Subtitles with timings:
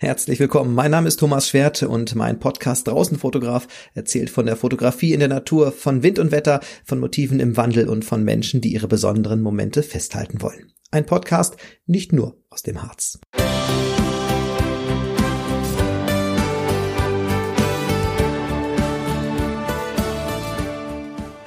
[0.00, 0.76] Herzlich willkommen.
[0.76, 5.28] Mein Name ist Thomas Schwert und mein Podcast Draußenfotograf erzählt von der Fotografie in der
[5.28, 9.42] Natur, von Wind und Wetter, von Motiven im Wandel und von Menschen, die ihre besonderen
[9.42, 10.72] Momente festhalten wollen.
[10.92, 11.56] Ein Podcast
[11.86, 13.18] nicht nur aus dem Harz.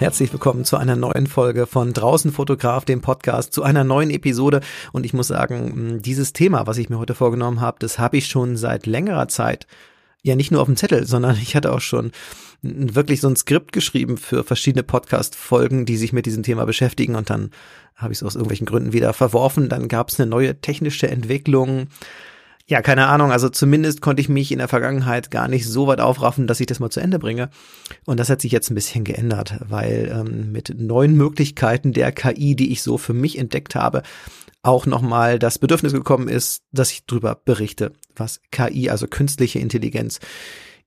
[0.01, 4.61] Herzlich willkommen zu einer neuen Folge von Draußen Fotograf, dem Podcast, zu einer neuen Episode.
[4.93, 8.25] Und ich muss sagen, dieses Thema, was ich mir heute vorgenommen habe, das habe ich
[8.25, 9.67] schon seit längerer Zeit
[10.23, 12.13] ja nicht nur auf dem Zettel, sondern ich hatte auch schon
[12.63, 17.29] wirklich so ein Skript geschrieben für verschiedene Podcast-Folgen, die sich mit diesem Thema beschäftigen und
[17.29, 17.51] dann
[17.95, 19.69] habe ich es aus irgendwelchen Gründen wieder verworfen.
[19.69, 21.89] Dann gab es eine neue technische Entwicklung
[22.71, 23.33] ja, keine Ahnung.
[23.33, 26.67] Also zumindest konnte ich mich in der Vergangenheit gar nicht so weit aufraffen, dass ich
[26.67, 27.49] das mal zu Ende bringe.
[28.05, 32.55] Und das hat sich jetzt ein bisschen geändert, weil ähm, mit neuen Möglichkeiten der KI,
[32.55, 34.03] die ich so für mich entdeckt habe,
[34.63, 40.21] auch nochmal das Bedürfnis gekommen ist, dass ich drüber berichte, was KI, also künstliche Intelligenz,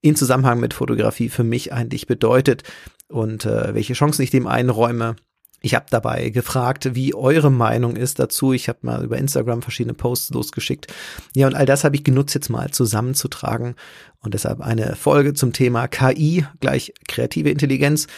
[0.00, 2.62] in Zusammenhang mit Fotografie für mich eigentlich bedeutet
[3.08, 5.16] und äh, welche Chancen ich dem einräume
[5.64, 8.52] ich habe dabei gefragt, wie eure Meinung ist dazu.
[8.52, 10.92] Ich habe mal über Instagram verschiedene Posts losgeschickt.
[11.34, 13.74] Ja, und all das habe ich genutzt, jetzt mal zusammenzutragen
[14.20, 18.08] und deshalb eine Folge zum Thema KI gleich kreative Intelligenz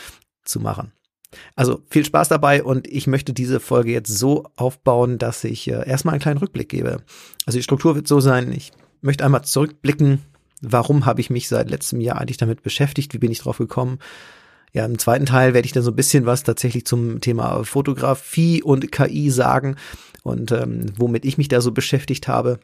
[0.44, 0.90] zu machen.
[1.54, 5.88] Also viel Spaß dabei und ich möchte diese Folge jetzt so aufbauen, dass ich äh,
[5.88, 7.02] erstmal einen kleinen Rückblick gebe.
[7.46, 10.20] Also die Struktur wird so sein, ich möchte einmal zurückblicken,
[10.62, 14.00] warum habe ich mich seit letztem Jahr eigentlich damit beschäftigt, wie bin ich drauf gekommen,
[14.76, 18.62] ja, im zweiten Teil werde ich dann so ein bisschen was tatsächlich zum Thema Fotografie
[18.62, 19.76] und KI sagen
[20.22, 22.60] und ähm, womit ich mich da so beschäftigt habe.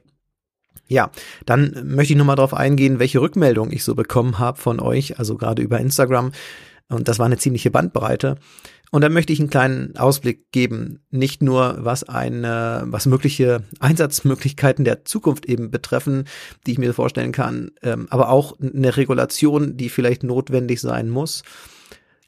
[0.89, 1.11] Ja,
[1.47, 5.39] dann möchte ich nochmal darauf eingehen, welche Rückmeldung ich so bekommen habe von euch, also
[5.39, 6.33] gerade über Instagram.
[6.91, 8.37] Und das war eine ziemliche Bandbreite.
[8.91, 14.85] Und dann möchte ich einen kleinen Ausblick geben, nicht nur was eine, was mögliche Einsatzmöglichkeiten
[14.85, 16.25] der Zukunft eben betreffen,
[16.67, 21.43] die ich mir vorstellen kann, ähm, aber auch eine Regulation, die vielleicht notwendig sein muss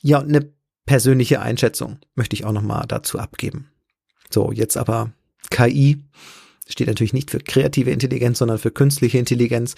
[0.05, 0.53] ja, eine
[0.85, 3.71] persönliche Einschätzung möchte ich auch nochmal dazu abgeben.
[4.31, 5.13] So, jetzt aber
[5.51, 6.05] KI
[6.69, 9.77] steht natürlich nicht für kreative Intelligenz, sondern für künstliche Intelligenz.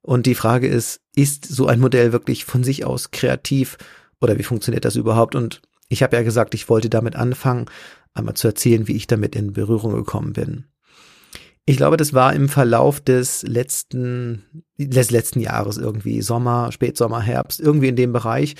[0.00, 3.76] Und die Frage ist, ist so ein Modell wirklich von sich aus kreativ
[4.20, 5.34] oder wie funktioniert das überhaupt?
[5.34, 7.66] Und ich habe ja gesagt, ich wollte damit anfangen,
[8.14, 10.66] einmal zu erzählen, wie ich damit in Berührung gekommen bin.
[11.66, 14.44] Ich glaube, das war im Verlauf des letzten,
[14.78, 18.54] des letzten Jahres irgendwie, Sommer, Spätsommer, Herbst, irgendwie in dem Bereich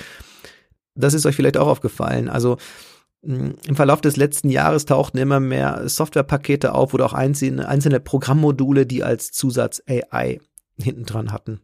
[0.95, 2.29] das ist euch vielleicht auch aufgefallen.
[2.29, 2.57] Also
[3.25, 8.01] hm, im Verlauf des letzten Jahres tauchten immer mehr Softwarepakete auf oder auch einzelne, einzelne
[8.01, 10.41] Programmmodule, die als Zusatz AI
[10.79, 11.61] hinten dran hatten.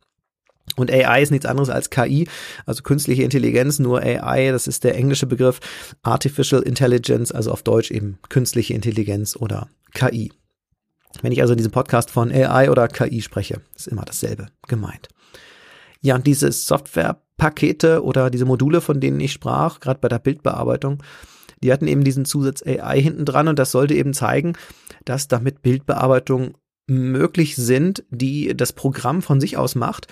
[0.76, 2.28] Und AI ist nichts anderes als KI,
[2.64, 5.58] also künstliche Intelligenz, nur AI, das ist der englische Begriff
[6.02, 10.32] Artificial Intelligence, also auf Deutsch eben künstliche Intelligenz oder KI.
[11.22, 15.08] Wenn ich also in diesem Podcast von AI oder KI spreche, ist immer dasselbe gemeint.
[16.00, 16.52] Ja, und diese
[17.40, 21.02] Softwarepakete oder diese Module, von denen ich sprach, gerade bei der Bildbearbeitung,
[21.62, 24.54] die hatten eben diesen Zusatz AI hinten dran und das sollte eben zeigen,
[25.04, 26.54] dass damit Bildbearbeitung
[26.86, 30.08] möglich sind, die das Programm von sich aus macht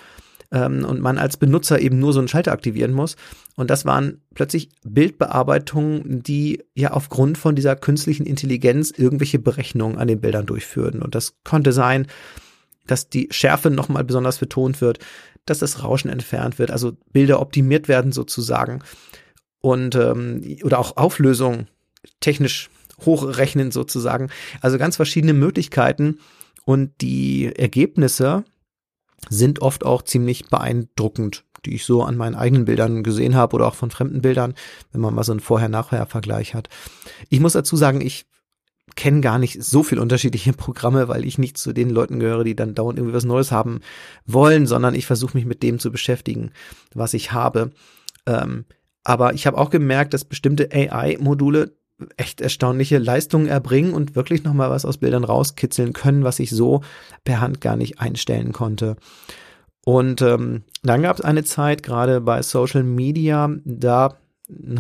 [0.52, 3.16] ähm, und man als Benutzer eben nur so einen Schalter aktivieren muss.
[3.56, 10.08] Und das waren plötzlich Bildbearbeitungen, die ja aufgrund von dieser künstlichen Intelligenz irgendwelche Berechnungen an
[10.08, 11.02] den Bildern durchführen.
[11.02, 12.06] Und das konnte sein,
[12.86, 14.98] dass die Schärfe nochmal besonders betont wird,
[15.50, 18.80] dass das Rauschen entfernt wird, also Bilder optimiert werden sozusagen
[19.60, 21.66] und ähm, oder auch Auflösung
[22.20, 22.70] technisch
[23.04, 24.30] hochrechnen sozusagen.
[24.60, 26.18] Also ganz verschiedene Möglichkeiten
[26.64, 28.44] und die Ergebnisse
[29.28, 33.66] sind oft auch ziemlich beeindruckend, die ich so an meinen eigenen Bildern gesehen habe oder
[33.66, 34.54] auch von fremden Bildern,
[34.92, 36.68] wenn man mal so einen Vorher-Nachher-Vergleich hat.
[37.28, 38.26] Ich muss dazu sagen, ich
[38.98, 42.56] kenne gar nicht so viel unterschiedliche Programme, weil ich nicht zu den Leuten gehöre, die
[42.56, 43.80] dann dauernd irgendwie was Neues haben
[44.26, 46.50] wollen, sondern ich versuche mich mit dem zu beschäftigen,
[46.94, 47.70] was ich habe.
[48.26, 48.64] Ähm,
[49.04, 51.76] aber ich habe auch gemerkt, dass bestimmte AI-Module
[52.16, 56.82] echt erstaunliche Leistungen erbringen und wirklich nochmal was aus Bildern rauskitzeln können, was ich so
[57.24, 58.96] per Hand gar nicht einstellen konnte.
[59.84, 64.18] Und ähm, dann gab es eine Zeit, gerade bei Social Media, da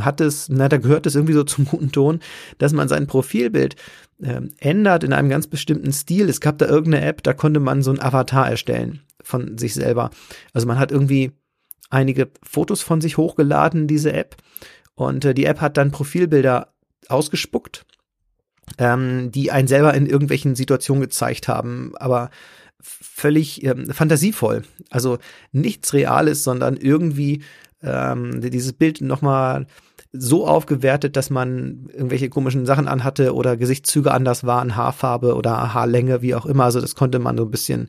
[0.00, 2.20] hat es, na, da gehört es irgendwie so zum guten Ton,
[2.58, 3.76] dass man sein Profilbild
[4.22, 6.28] äh, ändert in einem ganz bestimmten Stil.
[6.28, 10.10] Es gab da irgendeine App, da konnte man so ein Avatar erstellen von sich selber.
[10.52, 11.32] Also man hat irgendwie
[11.90, 14.36] einige Fotos von sich hochgeladen, diese App.
[14.94, 16.72] Und äh, die App hat dann Profilbilder
[17.08, 17.86] ausgespuckt,
[18.78, 22.30] ähm, die einen selber in irgendwelchen Situationen gezeigt haben, aber
[22.80, 24.62] völlig ähm, fantasievoll.
[24.90, 25.18] Also
[25.52, 27.42] nichts Reales, sondern irgendwie
[27.82, 29.66] ähm, dieses Bild nochmal
[30.12, 36.22] so aufgewertet, dass man irgendwelche komischen Sachen anhatte oder Gesichtszüge anders waren, Haarfarbe oder Haarlänge,
[36.22, 36.64] wie auch immer.
[36.64, 37.88] Also das konnte man so ein bisschen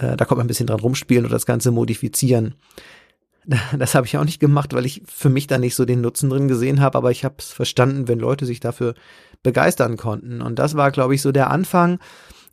[0.00, 2.54] Äh, da kommt man ein bisschen dran rumspielen und das Ganze modifizieren.
[3.78, 6.28] Das habe ich auch nicht gemacht, weil ich für mich da nicht so den Nutzen
[6.30, 8.94] drin gesehen habe, aber ich habe es verstanden, wenn Leute sich dafür
[9.42, 10.42] begeistern konnten.
[10.42, 11.98] Und das war, glaube ich, so der Anfang,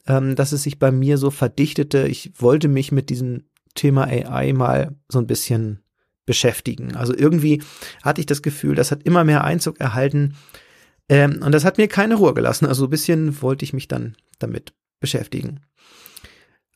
[0.08, 2.08] ähm, dass es sich bei mir so verdichtete.
[2.08, 3.44] Ich wollte mich mit diesem
[3.76, 5.84] Thema AI mal so ein bisschen
[6.28, 6.96] beschäftigen.
[6.96, 7.64] Also irgendwie
[8.04, 10.36] hatte ich das Gefühl, das hat immer mehr Einzug erhalten.
[11.10, 12.68] Ähm, und das hat mir keine Ruhe gelassen.
[12.68, 15.62] Also ein bisschen wollte ich mich dann damit beschäftigen.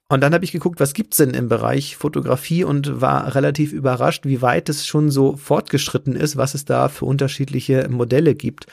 [0.09, 4.25] Und dann habe ich geguckt, was gibt's denn im Bereich Fotografie und war relativ überrascht,
[4.25, 8.65] wie weit es schon so fortgeschritten ist, was es da für unterschiedliche Modelle gibt.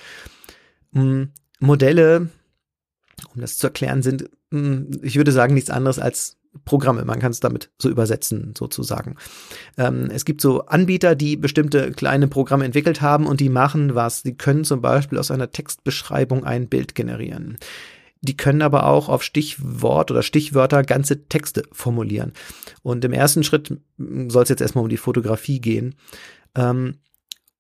[0.92, 2.28] Hm, Modelle,
[3.34, 7.04] um das zu erklären, sind, hm, ich würde sagen, nichts anderes als Programme.
[7.04, 9.16] Man kann es damit so übersetzen, sozusagen.
[9.76, 14.22] Ähm, es gibt so Anbieter, die bestimmte kleine Programme entwickelt haben und die machen was.
[14.22, 17.58] Die können zum Beispiel aus einer Textbeschreibung ein Bild generieren.
[18.20, 22.32] Die können aber auch auf Stichwort oder Stichwörter ganze Texte formulieren.
[22.82, 25.94] Und im ersten Schritt soll es jetzt erstmal um die Fotografie gehen.
[26.56, 26.94] Ähm,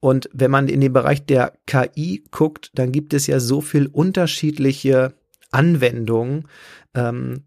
[0.00, 3.86] und wenn man in den Bereich der KI guckt, dann gibt es ja so viel
[3.86, 5.14] unterschiedliche
[5.50, 6.46] Anwendungen.
[6.94, 7.44] Ähm,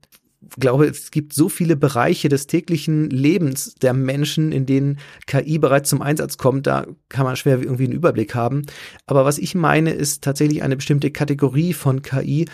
[0.58, 5.90] glaube, es gibt so viele Bereiche des täglichen Lebens der Menschen, in denen KI bereits
[5.90, 8.64] zum Einsatz kommt, da kann man schwer irgendwie einen Überblick haben.
[9.06, 12.46] Aber was ich meine, ist tatsächlich eine bestimmte Kategorie von KI,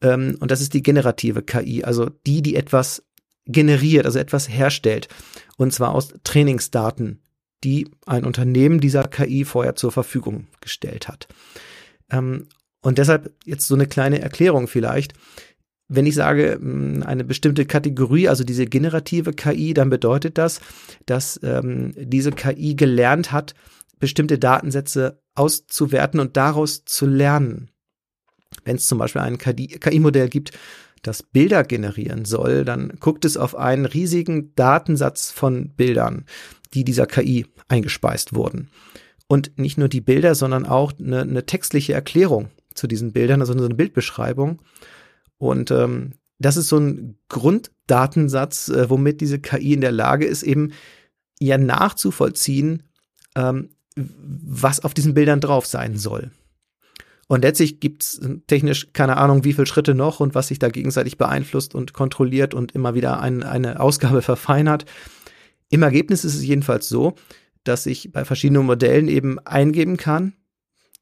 [0.00, 3.02] ähm, und das ist die generative KI, also die, die etwas
[3.46, 5.08] generiert, also etwas herstellt.
[5.56, 7.22] Und zwar aus Trainingsdaten,
[7.64, 11.28] die ein Unternehmen dieser KI vorher zur Verfügung gestellt hat.
[12.10, 12.46] Ähm,
[12.80, 15.14] und deshalb jetzt so eine kleine Erklärung vielleicht.
[15.88, 20.60] Wenn ich sage, mm, eine bestimmte Kategorie, also diese generative KI, dann bedeutet das,
[21.06, 23.54] dass ähm, diese KI gelernt hat,
[23.98, 27.70] bestimmte Datensätze auszuwerten und daraus zu lernen.
[28.64, 30.52] Wenn es zum Beispiel ein KI-Modell gibt,
[31.02, 36.24] das Bilder generieren soll, dann guckt es auf einen riesigen Datensatz von Bildern,
[36.74, 38.70] die dieser KI eingespeist wurden.
[39.28, 43.52] Und nicht nur die Bilder, sondern auch eine, eine textliche Erklärung zu diesen Bildern, also
[43.52, 44.60] eine Bildbeschreibung.
[45.38, 50.42] Und ähm, das ist so ein Grunddatensatz, äh, womit diese KI in der Lage ist,
[50.42, 50.72] eben
[51.40, 52.82] ja nachzuvollziehen,
[53.36, 56.30] ähm, was auf diesen Bildern drauf sein soll.
[57.28, 61.18] Und letztlich gibt's technisch keine Ahnung, wie viele Schritte noch und was sich da gegenseitig
[61.18, 64.86] beeinflusst und kontrolliert und immer wieder ein, eine Ausgabe verfeinert.
[65.68, 67.14] Im Ergebnis ist es jedenfalls so,
[67.64, 70.32] dass ich bei verschiedenen Modellen eben eingeben kann,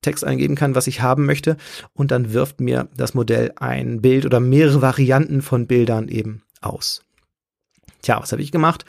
[0.02, 1.56] Text eingeben kann, was ich haben möchte,
[1.92, 7.02] und dann wirft mir das Modell ein Bild oder mehrere Varianten von Bildern eben aus.
[8.02, 8.84] Tja, was habe ich gemacht?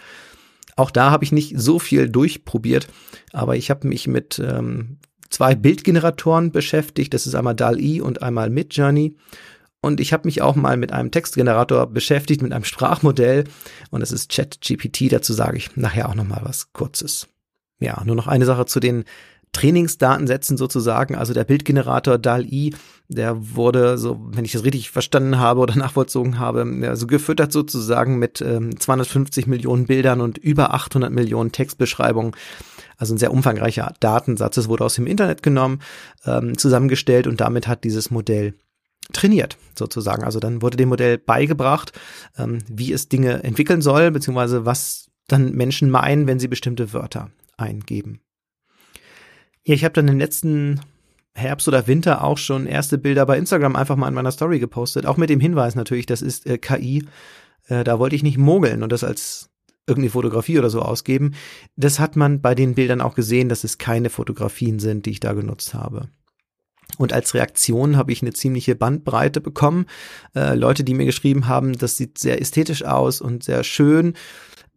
[0.76, 2.88] Auch da habe ich nicht so viel durchprobiert,
[3.34, 5.00] aber ich habe mich mit ähm,
[5.30, 7.14] zwei Bildgeneratoren beschäftigt.
[7.14, 9.16] Das ist einmal DAL-E und einmal Midjourney.
[9.82, 13.46] Und ich habe mich auch mal mit einem Textgenerator beschäftigt, mit einem Sprachmodell.
[13.90, 15.12] Und das ist ChatGPT.
[15.12, 17.28] Dazu sage ich nachher auch noch mal was Kurzes.
[17.80, 19.04] Ja, nur noch eine Sache zu den
[19.58, 21.16] Trainingsdatensätzen sozusagen.
[21.16, 22.74] Also der Bildgenerator DAL-E,
[23.08, 28.20] der wurde so, wenn ich das richtig verstanden habe oder nachvollzogen habe, also gefüttert sozusagen
[28.20, 32.36] mit ähm, 250 Millionen Bildern und über 800 Millionen Textbeschreibungen.
[32.98, 34.58] Also ein sehr umfangreicher Datensatz.
[34.58, 35.80] Es wurde aus dem Internet genommen,
[36.26, 38.54] ähm, zusammengestellt und damit hat dieses Modell
[39.12, 40.24] trainiert sozusagen.
[40.24, 41.94] Also dann wurde dem Modell beigebracht,
[42.38, 47.32] ähm, wie es Dinge entwickeln soll, beziehungsweise was dann Menschen meinen, wenn sie bestimmte Wörter
[47.58, 48.22] eingeben.
[49.68, 50.80] Ja, ich habe dann im letzten
[51.36, 55.06] Herbst oder Winter auch schon erste Bilder bei Instagram einfach mal in meiner Story gepostet,
[55.06, 57.06] auch mit dem Hinweis natürlich, das ist äh, KI.
[57.68, 59.50] Äh, da wollte ich nicht mogeln und das als
[59.86, 61.34] irgendeine Fotografie oder so ausgeben.
[61.76, 65.20] Das hat man bei den Bildern auch gesehen, dass es keine Fotografien sind, die ich
[65.20, 66.08] da genutzt habe.
[66.98, 69.88] Und als Reaktion habe ich eine ziemliche Bandbreite bekommen.
[70.34, 74.14] Äh, Leute, die mir geschrieben haben, das sieht sehr ästhetisch aus und sehr schön.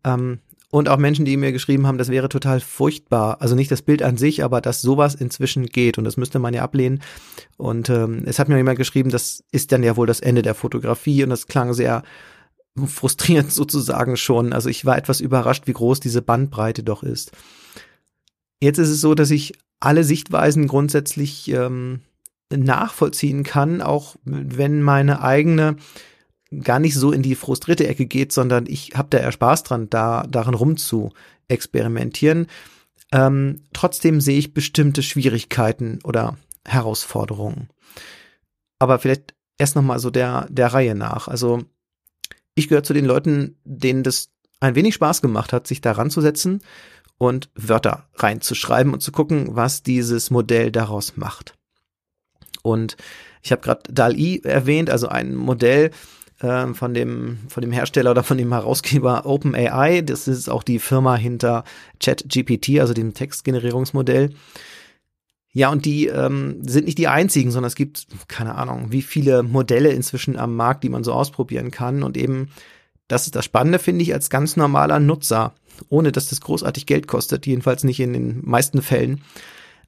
[0.02, 3.38] Ähm, und auch Menschen, die mir geschrieben haben, das wäre total furchtbar.
[3.40, 5.98] Also nicht das Bild an sich, aber dass sowas inzwischen geht.
[5.98, 7.02] Und das müsste man ja ablehnen.
[7.56, 10.54] Und ähm, es hat mir jemand geschrieben, das ist dann ja wohl das Ende der
[10.54, 11.24] Fotografie.
[11.24, 12.04] Und das klang sehr
[12.86, 14.52] frustrierend sozusagen schon.
[14.52, 17.32] Also ich war etwas überrascht, wie groß diese Bandbreite doch ist.
[18.60, 22.02] Jetzt ist es so, dass ich alle Sichtweisen grundsätzlich ähm,
[22.54, 25.76] nachvollziehen kann, auch wenn meine eigene
[26.62, 29.88] gar nicht so in die frustrierte Ecke geht, sondern ich habe da eher Spaß dran,
[29.90, 31.12] da darin rum zu
[31.48, 32.46] experimentieren.
[33.12, 37.68] Ähm, trotzdem sehe ich bestimmte Schwierigkeiten oder Herausforderungen.
[38.78, 41.28] Aber vielleicht erst noch mal so der der Reihe nach.
[41.28, 41.62] Also
[42.54, 44.30] ich gehöre zu den Leuten, denen das
[44.60, 46.62] ein wenig Spaß gemacht hat, sich da ranzusetzen
[47.18, 51.54] und Wörter reinzuschreiben und zu gucken, was dieses Modell daraus macht.
[52.62, 52.96] Und
[53.42, 55.90] ich habe gerade DAL-I erwähnt, also ein Modell,
[56.40, 60.02] äh, von dem von dem Hersteller oder von dem Herausgeber OpenAI.
[60.02, 61.64] Das ist auch die Firma hinter
[62.00, 64.30] ChatGPT, also dem Textgenerierungsmodell.
[65.52, 69.42] Ja, und die ähm, sind nicht die einzigen, sondern es gibt, keine Ahnung, wie viele
[69.42, 72.04] Modelle inzwischen am Markt, die man so ausprobieren kann.
[72.04, 72.50] Und eben,
[73.08, 75.54] das ist das Spannende, finde ich, als ganz normaler Nutzer,
[75.88, 79.22] ohne dass das großartig Geld kostet, jedenfalls nicht in den meisten Fällen.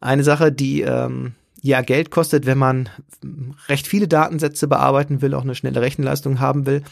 [0.00, 2.90] Eine Sache, die ähm, ja Geld kostet, wenn man
[3.68, 6.82] recht viele Datensätze bearbeiten will, auch eine schnelle Rechenleistung haben will,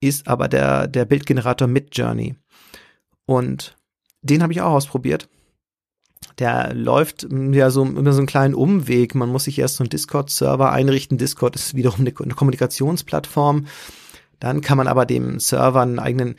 [0.00, 2.34] ist aber der, der Bildgenerator Midjourney.
[3.26, 3.76] Und
[4.22, 5.28] den habe ich auch ausprobiert
[6.38, 9.14] der läuft mm, ja so über so einen kleinen Umweg.
[9.14, 11.18] Man muss sich erst so einen Discord-Server einrichten.
[11.18, 13.66] Discord ist wiederum eine, eine Kommunikationsplattform.
[14.40, 16.36] Dann kann man aber dem Server einen eigenen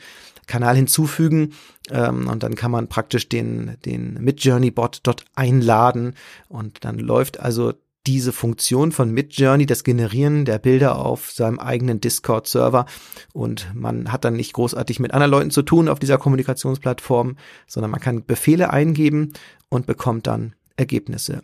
[0.50, 1.54] Kanal hinzufügen
[1.90, 6.14] ähm, und dann kann man praktisch den, den Midjourney-Bot dort einladen
[6.48, 7.72] und dann läuft also
[8.06, 12.86] diese Funktion von Midjourney, das Generieren der Bilder auf seinem eigenen Discord-Server
[13.32, 17.90] und man hat dann nicht großartig mit anderen Leuten zu tun auf dieser Kommunikationsplattform, sondern
[17.90, 19.32] man kann Befehle eingeben
[19.68, 21.42] und bekommt dann Ergebnisse.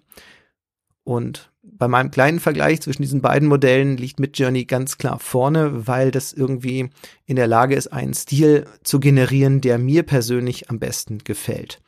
[1.06, 6.10] Und bei meinem kleinen Vergleich zwischen diesen beiden Modellen liegt Midjourney ganz klar vorne, weil
[6.10, 6.90] das irgendwie
[7.26, 11.80] in der Lage ist, einen Stil zu generieren, der mir persönlich am besten gefällt.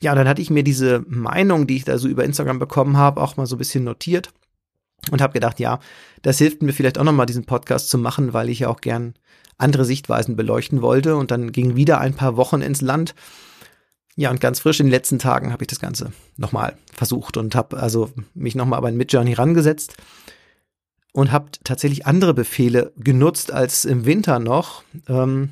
[0.00, 3.20] Ja, dann hatte ich mir diese Meinung, die ich da so über Instagram bekommen habe,
[3.20, 4.32] auch mal so ein bisschen notiert
[5.10, 5.80] und habe gedacht, ja,
[6.22, 9.14] das hilft mir vielleicht auch nochmal diesen Podcast zu machen, weil ich ja auch gern
[9.58, 11.16] andere Sichtweisen beleuchten wollte.
[11.16, 13.16] Und dann ging wieder ein paar Wochen ins Land.
[14.16, 17.54] Ja, und ganz frisch in den letzten Tagen habe ich das Ganze nochmal versucht und
[17.54, 19.96] habe also mich nochmal bei Midjourney rangesetzt
[21.12, 24.84] und habe tatsächlich andere Befehle genutzt als im Winter noch.
[25.08, 25.50] Ähm,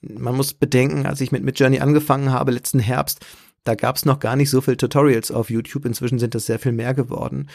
[0.00, 3.20] man muss bedenken, als ich mit Midjourney angefangen habe letzten Herbst,
[3.64, 5.84] da gab es noch gar nicht so viel Tutorials auf YouTube.
[5.84, 7.48] Inzwischen sind das sehr viel mehr geworden.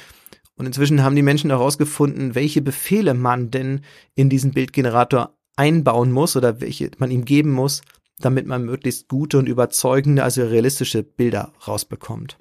[0.55, 3.81] Und inzwischen haben die Menschen herausgefunden, welche Befehle man denn
[4.13, 7.81] in diesen Bildgenerator einbauen muss oder welche man ihm geben muss,
[8.19, 12.37] damit man möglichst gute und überzeugende, also realistische Bilder rausbekommt.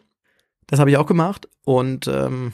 [0.66, 2.52] Das habe ich auch gemacht und ähm,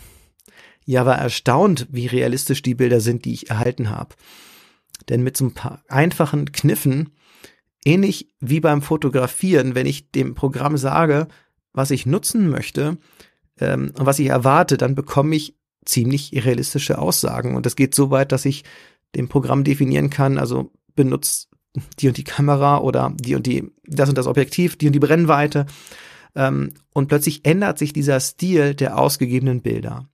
[0.85, 4.15] ja, war erstaunt, wie realistisch die Bilder sind, die ich erhalten habe.
[5.09, 7.11] Denn mit so ein paar einfachen Kniffen
[7.85, 11.29] ähnlich wie beim Fotografieren, wenn ich dem Programm sage,
[11.73, 12.99] was ich nutzen möchte
[13.59, 17.57] ähm, und was ich erwarte, dann bekomme ich ziemlich realistische Aussagen.
[17.57, 18.65] Und das geht so weit, dass ich
[19.15, 21.50] dem Programm definieren kann, also benutzt
[21.99, 25.01] die und die Kamera oder die und die, das und das Objektiv, die und die
[25.01, 25.67] Brennweite.
[26.35, 30.09] Ähm, und plötzlich ändert sich dieser Stil der ausgegebenen Bilder.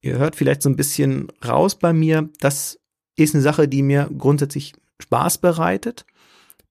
[0.00, 2.30] Ihr hört vielleicht so ein bisschen raus bei mir.
[2.40, 2.78] Das
[3.16, 6.06] ist eine Sache, die mir grundsätzlich Spaß bereitet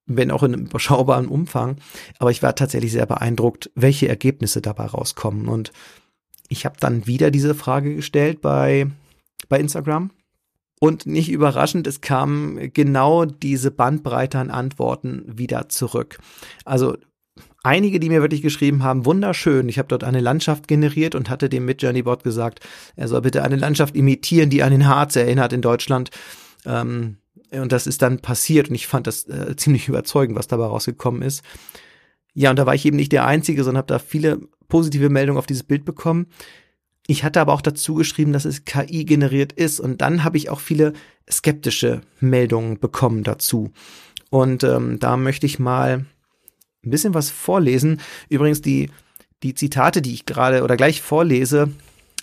[0.09, 1.77] wenn auch in einem überschaubaren Umfang.
[2.17, 5.47] Aber ich war tatsächlich sehr beeindruckt, welche Ergebnisse dabei rauskommen.
[5.47, 5.71] Und
[6.49, 8.87] ich habe dann wieder diese Frage gestellt bei,
[9.47, 10.11] bei Instagram.
[10.79, 16.19] Und nicht überraschend, es kam genau diese Bandbreite an Antworten wieder zurück.
[16.63, 16.95] Also
[17.63, 19.67] einige, die mir wirklich geschrieben haben, wunderschön.
[19.67, 22.61] Ich habe dort eine Landschaft generiert und hatte dem Midjourney Bot gesagt,
[22.95, 26.11] er soll bitte eine Landschaft imitieren, die an den Harz erinnert in Deutschland.
[26.65, 27.17] Ähm,
[27.51, 31.21] und das ist dann passiert und ich fand das äh, ziemlich überzeugend, was dabei rausgekommen
[31.21, 31.43] ist.
[32.33, 35.39] Ja, und da war ich eben nicht der Einzige, sondern habe da viele positive Meldungen
[35.39, 36.27] auf dieses Bild bekommen.
[37.09, 40.51] Ich hatte aber auch dazu geschrieben, dass es KI generiert ist und dann habe ich
[40.51, 40.93] auch viele
[41.27, 43.71] skeptische Meldungen bekommen dazu.
[44.29, 46.05] Und ähm, da möchte ich mal
[46.85, 47.99] ein bisschen was vorlesen.
[48.29, 48.91] Übrigens die
[49.41, 51.71] die Zitate, die ich gerade oder gleich vorlese,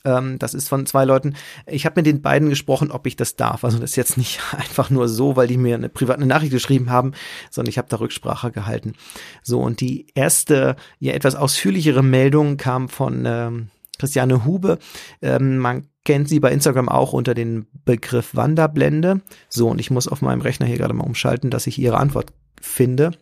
[0.04, 1.34] ähm, das ist von zwei Leuten.
[1.66, 3.64] Ich habe mit den beiden gesprochen, ob ich das darf.
[3.64, 6.90] Also das ist jetzt nicht einfach nur so, weil die mir eine private Nachricht geschrieben
[6.90, 7.10] haben,
[7.50, 8.94] sondern ich habe da Rücksprache gehalten.
[9.42, 14.78] So, und die erste, ja etwas ausführlichere Meldung kam von ähm, Christiane Hube.
[15.22, 19.20] Ähm, man kennt sie bei Instagram auch unter dem Begriff Wanderblende.
[19.48, 22.32] So, und ich muss auf meinem Rechner hier gerade mal umschalten, dass ich ihre Antwort
[22.60, 23.12] finde.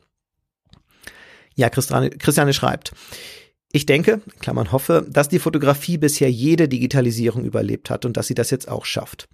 [1.55, 2.93] Ja, Christiane, Christiane schreibt,
[3.77, 8.35] ich denke, Klammern hoffe, dass die Fotografie bisher jede Digitalisierung überlebt hat und dass sie
[8.35, 9.29] das jetzt auch schafft.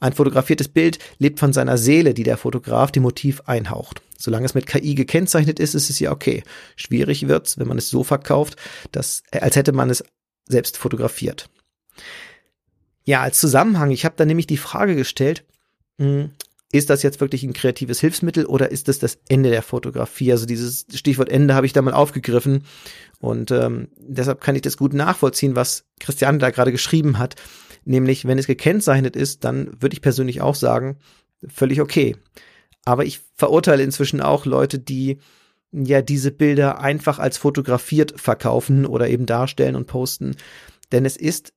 [0.00, 4.02] Ein fotografiertes Bild lebt von seiner Seele, die der Fotograf dem Motiv einhaucht.
[4.18, 6.42] Solange es mit KI gekennzeichnet ist, ist es ja okay.
[6.76, 8.56] Schwierig wird's, wenn man es so verkauft,
[8.92, 10.04] dass, äh, als hätte man es
[10.46, 11.48] selbst fotografiert.
[13.04, 15.44] Ja, als Zusammenhang, ich habe da nämlich die Frage gestellt,
[15.98, 16.30] hm,
[16.72, 20.32] ist das jetzt wirklich ein kreatives Hilfsmittel oder ist das das Ende der Fotografie?
[20.32, 22.64] Also dieses Stichwort Ende habe ich da mal aufgegriffen
[23.20, 27.36] und ähm, deshalb kann ich das gut nachvollziehen, was Christiane da gerade geschrieben hat.
[27.84, 30.98] Nämlich, wenn es gekennzeichnet ist, dann würde ich persönlich auch sagen,
[31.46, 32.16] völlig okay.
[32.84, 35.18] Aber ich verurteile inzwischen auch Leute, die
[35.72, 40.36] ja diese Bilder einfach als fotografiert verkaufen oder eben darstellen und posten.
[40.92, 41.52] Denn es ist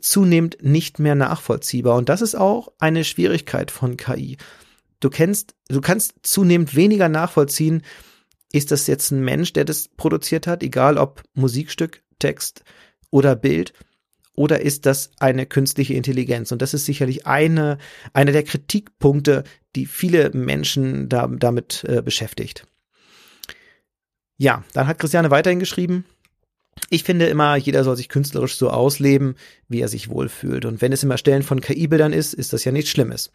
[0.00, 1.96] zunehmend nicht mehr nachvollziehbar.
[1.96, 4.38] Und das ist auch eine Schwierigkeit von KI.
[5.00, 7.82] Du kennst, du kannst zunehmend weniger nachvollziehen,
[8.52, 12.64] ist das jetzt ein Mensch, der das produziert hat, egal ob Musikstück, Text
[13.10, 13.72] oder Bild,
[14.34, 16.52] oder ist das eine künstliche Intelligenz?
[16.52, 17.78] Und das ist sicherlich eine,
[18.12, 19.44] einer der Kritikpunkte,
[19.76, 22.66] die viele Menschen da, damit äh, beschäftigt.
[24.42, 26.04] Ja, dann hat Christiane weiterhin geschrieben,
[26.90, 29.36] ich finde immer, jeder soll sich künstlerisch so ausleben,
[29.68, 30.64] wie er sich wohlfühlt.
[30.64, 33.30] Und wenn es im Erstellen von KI-Bildern ist, ist das ja nichts Schlimmes.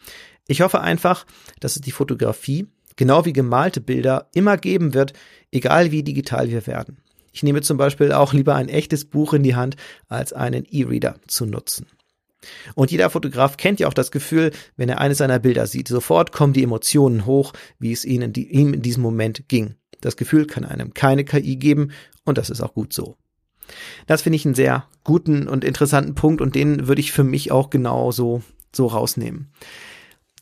[0.49, 1.25] Ich hoffe einfach,
[1.61, 5.13] dass es die Fotografie, genau wie gemalte Bilder, immer geben wird,
[5.49, 6.97] egal wie digital wir werden.
[7.31, 9.77] Ich nehme zum Beispiel auch lieber ein echtes Buch in die Hand,
[10.09, 11.85] als einen E-Reader zu nutzen.
[12.75, 15.87] Und jeder Fotograf kennt ja auch das Gefühl, wenn er eines seiner Bilder sieht.
[15.87, 19.75] Sofort kommen die Emotionen hoch, wie es ihm in diesem Moment ging.
[20.01, 21.91] Das Gefühl kann einem keine KI geben
[22.25, 23.17] und das ist auch gut so.
[24.05, 27.51] Das finde ich einen sehr guten und interessanten Punkt und den würde ich für mich
[27.51, 28.41] auch genauso
[28.73, 29.51] so rausnehmen.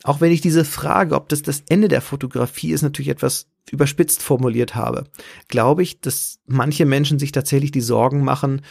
[0.04, 4.22] Auch wenn ich diese Frage, ob das das Ende der Fotografie ist, natürlich etwas überspitzt
[4.22, 5.06] formuliert habe,
[5.48, 8.62] glaube ich, dass manche Menschen sich tatsächlich die Sorgen machen,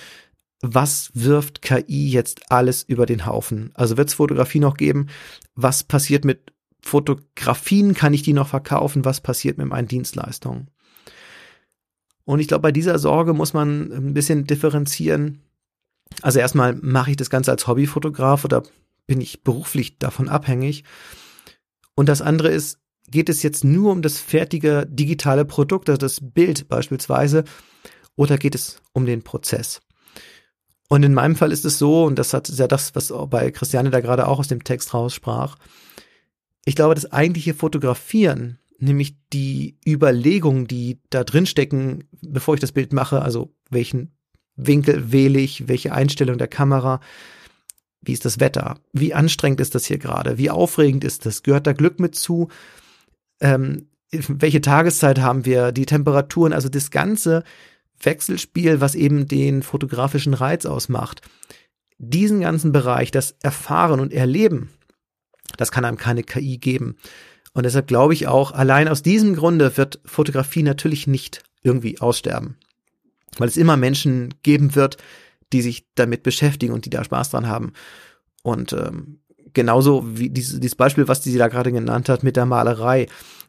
[0.61, 3.71] was wirft KI jetzt alles über den Haufen?
[3.75, 5.09] Also wird es Fotografie noch geben?
[5.55, 7.95] Was passiert mit Fotografien?
[7.95, 9.05] Kann ich die noch verkaufen?
[9.05, 10.71] Was passiert mit meinen Dienstleistungen?
[12.25, 15.41] Und ich glaube, bei dieser Sorge muss man ein bisschen differenzieren.
[16.23, 18.63] Also erstmal mache ich das Ganze als Hobbyfotograf oder
[19.07, 20.85] bin ich beruflich davon abhängig?
[21.95, 22.79] Und das andere ist,
[23.11, 27.45] geht es jetzt nur um das fertige digitale Produkt, also das Bild beispielsweise,
[28.17, 29.81] oder geht es um den Prozess?
[30.89, 33.91] Und in meinem Fall ist es so, und das hat ja das, was bei Christiane
[33.91, 35.57] da gerade auch aus dem Text raussprach.
[36.65, 42.73] Ich glaube, das eigentliche Fotografieren nämlich die Überlegungen, die da drin stecken, bevor ich das
[42.73, 44.13] Bild mache, also welchen
[44.57, 47.01] Winkel wähle ich, welche Einstellung der Kamera,
[48.01, 51.67] wie ist das Wetter, wie anstrengend ist das hier gerade, wie aufregend ist das, gehört
[51.67, 52.49] da Glück mit zu,
[53.41, 57.43] ähm, welche Tageszeit haben wir, die Temperaturen, also das ganze
[58.01, 61.23] Wechselspiel, was eben den fotografischen Reiz ausmacht.
[61.99, 64.71] Diesen ganzen Bereich, das Erfahren und Erleben,
[65.57, 66.97] das kann einem keine KI geben.
[67.55, 72.57] Und deshalb glaube ich auch, allein aus diesem Grunde wird Fotografie natürlich nicht irgendwie aussterben.
[73.39, 74.99] Weil es immer Menschen geben wird,
[75.53, 77.73] die sich damit beschäftigen und die da Spaß dran haben.
[78.43, 79.21] Und ähm,
[79.55, 83.07] genauso wie dieses, dieses Beispiel, was sie da gerade genannt hat mit der Malerei,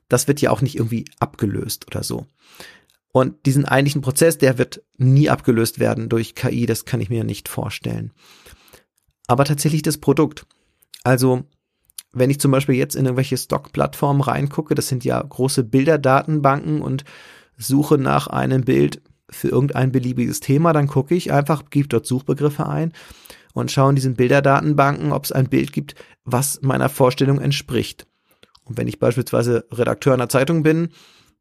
[0.07, 2.27] das wird ja auch nicht irgendwie abgelöst oder so.
[3.11, 7.23] Und diesen eigentlichen Prozess, der wird nie abgelöst werden durch KI, das kann ich mir
[7.23, 8.11] nicht vorstellen.
[9.27, 10.45] Aber tatsächlich das Produkt.
[11.03, 11.45] Also
[12.15, 17.03] wenn ich zum Beispiel jetzt in irgendwelche Stock-Plattformen reingucke, das sind ja große Bilderdatenbanken und
[17.57, 22.67] suche nach einem Bild für irgendein beliebiges Thema, dann gucke ich einfach, gebe dort Suchbegriffe
[22.67, 22.93] ein
[23.53, 28.07] und schaue in diesen Bilderdatenbanken, ob es ein Bild gibt, was meiner Vorstellung entspricht.
[28.63, 30.89] Und wenn ich beispielsweise Redakteur einer Zeitung bin,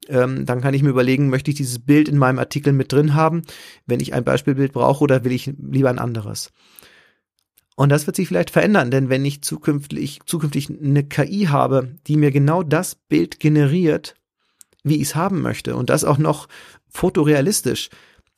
[0.08, 3.14] ähm, dann kann ich mir überlegen, möchte ich dieses Bild in meinem Artikel mit drin
[3.14, 3.42] haben,
[3.87, 6.52] wenn ich ein Beispielbild brauche oder will ich lieber ein anderes.
[7.76, 12.16] Und das wird sich vielleicht verändern, denn wenn ich zukünftig, zukünftig eine KI habe, die
[12.16, 14.14] mir genau das Bild generiert,
[14.84, 16.48] wie ich es haben möchte und das auch noch
[16.88, 17.90] fotorealistisch,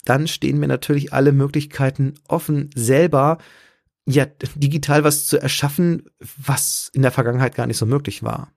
[0.04, 3.38] dann stehen mir natürlich alle Möglichkeiten offen, selber
[4.06, 6.04] ja digital was zu erschaffen,
[6.36, 8.52] was in der Vergangenheit gar nicht so möglich war.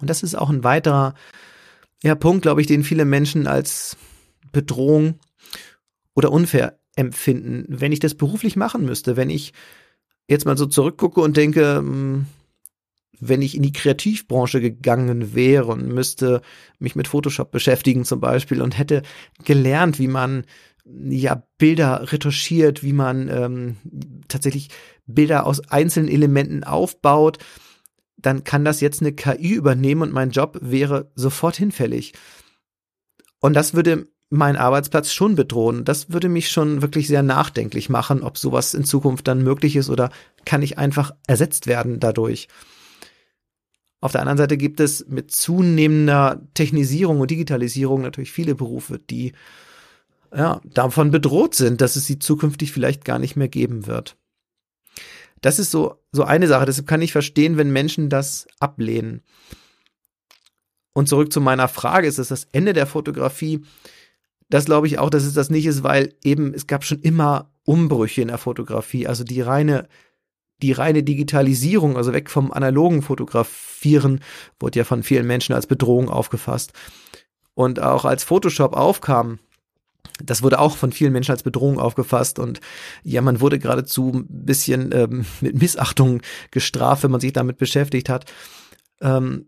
[0.00, 1.14] Und das ist auch ein weiterer
[2.02, 3.96] ja, Punkt, glaube ich, den viele Menschen als
[4.50, 5.20] Bedrohung
[6.14, 9.52] oder unfair empfinden, wenn ich das beruflich machen müsste, wenn ich
[10.28, 12.26] jetzt mal so zurückgucke und denke, hm,
[13.20, 16.42] wenn ich in die Kreativbranche gegangen wäre und müsste
[16.78, 19.02] mich mit Photoshop beschäftigen zum Beispiel und hätte
[19.44, 20.44] gelernt, wie man
[20.84, 23.76] ja Bilder retuschiert, wie man ähm,
[24.28, 24.68] tatsächlich
[25.06, 27.38] Bilder aus einzelnen Elementen aufbaut,
[28.16, 32.14] dann kann das jetzt eine KI übernehmen und mein Job wäre sofort hinfällig.
[33.40, 35.84] Und das würde meinen Arbeitsplatz schon bedrohen.
[35.84, 39.90] Das würde mich schon wirklich sehr nachdenklich machen, ob sowas in Zukunft dann möglich ist
[39.90, 40.10] oder
[40.44, 42.48] kann ich einfach ersetzt werden dadurch.
[44.00, 49.32] Auf der anderen Seite gibt es mit zunehmender Technisierung und Digitalisierung natürlich viele Berufe, die
[50.34, 54.16] ja, davon bedroht sind, dass es sie zukünftig vielleicht gar nicht mehr geben wird.
[55.40, 56.66] Das ist so, so eine Sache.
[56.66, 59.22] Deshalb kann ich verstehen, wenn Menschen das ablehnen.
[60.92, 63.62] Und zurück zu meiner Frage, ist es das Ende der Fotografie?
[64.54, 67.50] Das glaube ich auch, dass es das nicht ist, weil eben es gab schon immer
[67.64, 69.08] Umbrüche in der Fotografie.
[69.08, 69.88] Also die reine,
[70.62, 74.20] die reine Digitalisierung, also weg vom analogen Fotografieren,
[74.60, 76.72] wurde ja von vielen Menschen als Bedrohung aufgefasst.
[77.54, 79.40] Und auch als Photoshop aufkam,
[80.22, 82.60] das wurde auch von vielen Menschen als Bedrohung aufgefasst und
[83.02, 88.08] ja, man wurde geradezu ein bisschen ähm, mit Missachtung gestraft, wenn man sich damit beschäftigt
[88.08, 88.32] hat.
[89.00, 89.46] Ähm,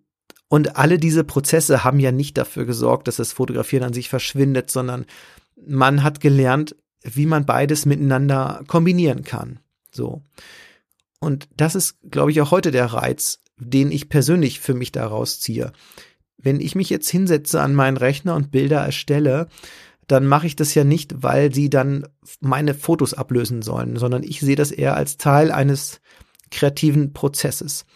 [0.49, 4.71] und alle diese Prozesse haben ja nicht dafür gesorgt, dass das Fotografieren an sich verschwindet,
[4.71, 5.07] sondern
[5.57, 9.61] man hat gelernt, wie man beides miteinander kombinieren kann.
[9.91, 10.23] So.
[11.19, 15.41] Und das ist, glaube ich, auch heute der Reiz, den ich persönlich für mich daraus
[15.41, 15.73] ziehe.
[16.37, 19.49] Wenn ich mich jetzt hinsetze an meinen Rechner und Bilder erstelle,
[20.07, 22.07] dann mache ich das ja nicht, weil sie dann
[22.41, 26.01] meine Fotos ablösen sollen, sondern ich sehe das eher als Teil eines
[26.51, 27.87] kreativen Prozesses.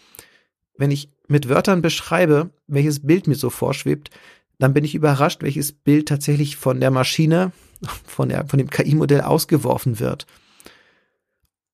[0.75, 4.09] Wenn ich mit Wörtern beschreibe, welches Bild mir so vorschwebt,
[4.59, 7.51] dann bin ich überrascht, welches Bild tatsächlich von der Maschine,
[8.05, 10.27] von, der, von dem KI-Modell ausgeworfen wird.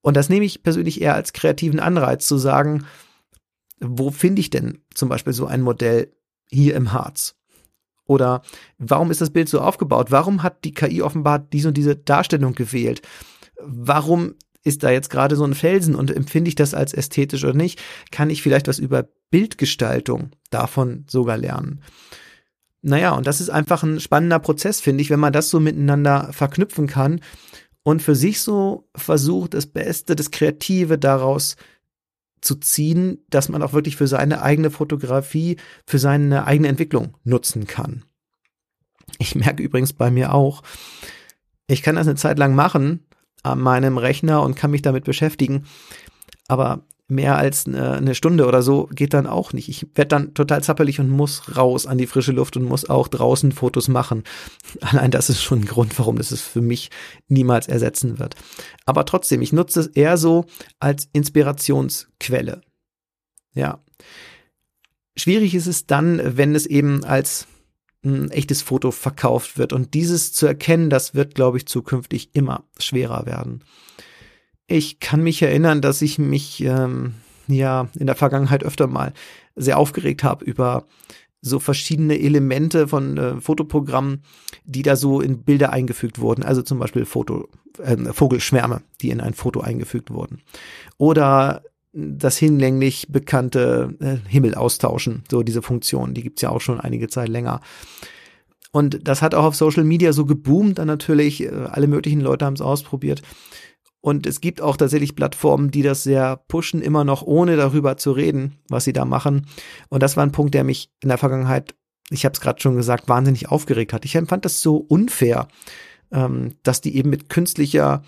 [0.01, 2.85] Und das nehme ich persönlich eher als kreativen Anreiz zu sagen,
[3.79, 6.13] wo finde ich denn zum Beispiel so ein Modell
[6.49, 7.35] hier im Harz?
[8.05, 8.41] Oder
[8.77, 10.11] warum ist das Bild so aufgebaut?
[10.11, 13.01] Warum hat die KI offenbar diese und diese Darstellung gewählt?
[13.61, 17.53] Warum ist da jetzt gerade so ein Felsen und empfinde ich das als ästhetisch oder
[17.53, 17.81] nicht?
[18.11, 21.81] Kann ich vielleicht was über Bildgestaltung davon sogar lernen?
[22.81, 26.31] Naja, und das ist einfach ein spannender Prozess, finde ich, wenn man das so miteinander
[26.31, 27.21] verknüpfen kann
[27.83, 31.55] und für sich so versucht, das Beste, das Kreative daraus
[32.41, 37.65] zu ziehen, dass man auch wirklich für seine eigene Fotografie, für seine eigene Entwicklung nutzen
[37.65, 38.03] kann.
[39.19, 40.63] Ich merke übrigens bei mir auch,
[41.67, 43.06] ich kann das eine Zeit lang machen
[43.43, 45.65] an meinem Rechner und kann mich damit beschäftigen,
[46.47, 49.69] aber mehr als eine, Stunde oder so geht dann auch nicht.
[49.69, 53.07] Ich werde dann total zappelig und muss raus an die frische Luft und muss auch
[53.07, 54.23] draußen Fotos machen.
[54.81, 56.89] Allein das ist schon ein Grund, warum das es für mich
[57.29, 58.35] niemals ersetzen wird.
[58.85, 60.45] Aber trotzdem, ich nutze es eher so
[60.79, 62.61] als Inspirationsquelle.
[63.53, 63.81] Ja.
[65.15, 67.47] Schwierig ist es dann, wenn es eben als
[68.07, 69.73] ein echtes Foto verkauft wird.
[69.73, 73.63] Und dieses zu erkennen, das wird, glaube ich, zukünftig immer schwerer werden.
[74.67, 77.13] Ich kann mich erinnern, dass ich mich ähm,
[77.47, 79.13] ja in der Vergangenheit öfter mal
[79.55, 80.85] sehr aufgeregt habe über
[81.41, 84.23] so verschiedene Elemente von äh, Fotoprogrammen,
[84.65, 86.43] die da so in Bilder eingefügt wurden.
[86.43, 90.41] Also zum Beispiel Foto, äh, Vogelschwärme, die in ein Foto eingefügt wurden.
[90.97, 91.63] Oder
[91.97, 97.07] das hinlänglich bekannte äh, Himmel austauschen, so diese Funktion, die gibt's ja auch schon einige
[97.07, 97.61] Zeit länger.
[98.71, 102.45] Und das hat auch auf Social Media so geboomt, dann natürlich, äh, alle möglichen Leute
[102.45, 103.23] haben es ausprobiert.
[103.99, 108.11] Und es gibt auch tatsächlich Plattformen, die das sehr pushen, immer noch ohne darüber zu
[108.11, 109.47] reden, was sie da machen.
[109.89, 111.73] Und das war ein Punkt, der mich in der Vergangenheit,
[112.11, 114.05] ich habe es gerade schon gesagt, wahnsinnig aufgeregt hat.
[114.05, 115.47] Ich empfand das so unfair,
[116.11, 118.03] ähm, dass die eben mit künstlicher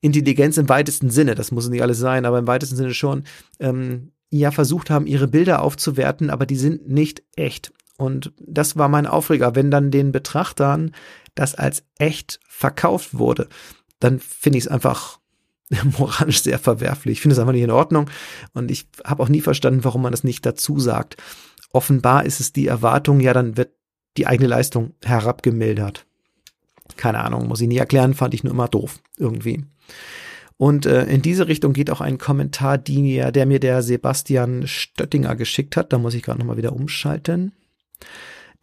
[0.00, 3.24] Intelligenz im weitesten Sinne, das muss nicht alles sein, aber im weitesten Sinne schon,
[3.60, 7.72] ähm, ja versucht haben, ihre Bilder aufzuwerten, aber die sind nicht echt.
[7.96, 10.92] Und das war mein Aufreger, wenn dann den Betrachtern
[11.34, 13.48] das als echt verkauft wurde,
[14.00, 15.18] dann finde ich es einfach
[15.98, 17.14] moralisch sehr verwerflich.
[17.14, 18.10] Ich finde es einfach nicht in Ordnung
[18.52, 21.16] und ich habe auch nie verstanden, warum man das nicht dazu sagt.
[21.72, 23.72] Offenbar ist es die Erwartung, ja, dann wird
[24.16, 26.06] die eigene Leistung herabgemildert.
[26.96, 29.64] Keine Ahnung, muss ich nie erklären, fand ich nur immer doof irgendwie.
[30.58, 34.66] Und äh, in diese Richtung geht auch ein Kommentar, die mir, der mir der Sebastian
[34.66, 35.92] Stöttinger geschickt hat.
[35.92, 37.52] Da muss ich gerade nochmal wieder umschalten.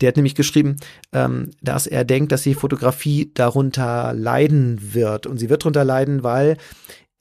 [0.02, 0.78] Der hat nämlich geschrieben,
[1.12, 5.28] ähm, dass er denkt, dass die Fotografie darunter leiden wird.
[5.28, 6.58] Und sie wird darunter leiden, weil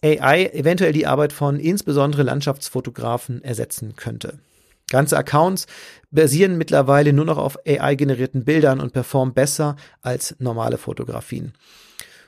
[0.02, 4.38] AI eventuell die Arbeit von insbesondere Landschaftsfotografen ersetzen könnte.
[4.92, 5.66] Ganze Accounts
[6.10, 11.54] basieren mittlerweile nur noch auf AI-generierten Bildern und performen besser als normale Fotografien.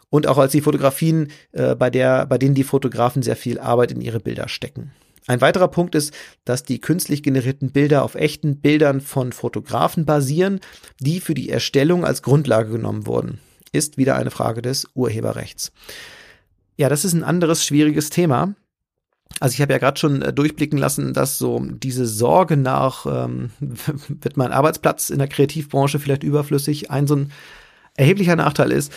[0.09, 3.93] Und auch als die Fotografien, äh, bei, der, bei denen die Fotografen sehr viel Arbeit
[3.93, 4.93] in ihre Bilder stecken.
[5.27, 10.61] Ein weiterer Punkt ist, dass die künstlich generierten Bilder auf echten Bildern von Fotografen basieren,
[11.01, 13.41] die für die Erstellung als Grundlage genommen wurden.
[13.73, 15.73] Ist wieder eine Frage des Urheberrechts.
[16.77, 18.55] Ja, das ist ein anderes schwieriges Thema.
[19.41, 23.51] Also ich habe ja gerade schon äh, durchblicken lassen, dass so diese Sorge nach, ähm,
[23.61, 27.33] wird mein Arbeitsplatz in der Kreativbranche vielleicht überflüssig, ein so ein
[27.97, 28.93] erheblicher Nachteil ist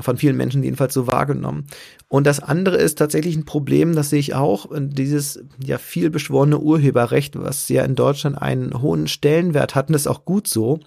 [0.00, 1.66] von vielen Menschen jedenfalls so wahrgenommen.
[2.08, 6.58] Und das andere ist tatsächlich ein Problem, das sehe ich auch, dieses ja viel beschworene
[6.58, 10.80] Urheberrecht, was ja in Deutschland einen hohen Stellenwert hat, und das ist auch gut so.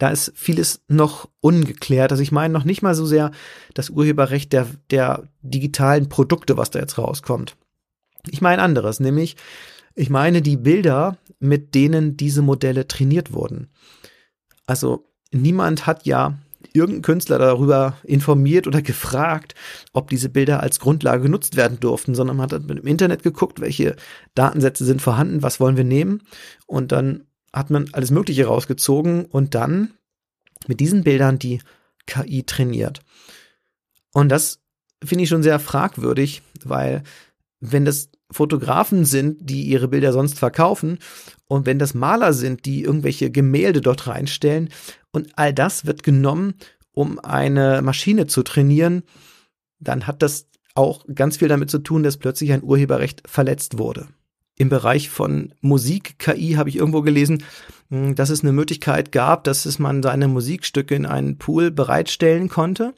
[0.00, 2.10] Da ist vieles noch ungeklärt.
[2.10, 3.32] Also ich meine noch nicht mal so sehr
[3.74, 7.58] das Urheberrecht der, der digitalen Produkte, was da jetzt rauskommt.
[8.30, 9.36] Ich meine anderes, nämlich
[9.94, 13.68] ich meine die Bilder, mit denen diese Modelle trainiert wurden.
[14.64, 16.38] Also niemand hat ja
[16.72, 19.54] irgendein Künstler darüber informiert oder gefragt,
[19.92, 23.96] ob diese Bilder als Grundlage genutzt werden durften, sondern man hat im Internet geguckt, welche
[24.34, 26.22] Datensätze sind vorhanden, was wollen wir nehmen
[26.66, 29.94] und dann hat man alles Mögliche rausgezogen und dann
[30.66, 31.60] mit diesen Bildern, die
[32.06, 33.00] KI trainiert.
[34.12, 34.60] Und das
[35.02, 37.02] finde ich schon sehr fragwürdig, weil
[37.60, 40.98] wenn das Fotografen sind, die ihre Bilder sonst verkaufen
[41.46, 44.68] und wenn das Maler sind, die irgendwelche Gemälde dort reinstellen
[45.10, 46.54] und all das wird genommen,
[46.92, 49.02] um eine Maschine zu trainieren,
[49.78, 54.08] dann hat das auch ganz viel damit zu tun, dass plötzlich ein Urheberrecht verletzt wurde.
[54.60, 57.44] Im Bereich von Musik-KI habe ich irgendwo gelesen,
[57.88, 62.50] hm, dass es eine Möglichkeit gab, dass es man seine Musikstücke in einen Pool bereitstellen
[62.50, 62.92] konnte.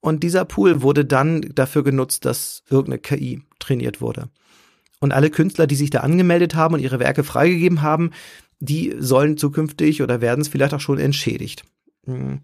[0.00, 4.28] Und dieser Pool wurde dann dafür genutzt, dass irgendeine KI trainiert wurde.
[5.00, 8.10] Und alle Künstler, die sich da angemeldet haben und ihre Werke freigegeben haben,
[8.60, 11.64] die sollen zukünftig oder werden es vielleicht auch schon entschädigt.
[12.04, 12.40] Hm.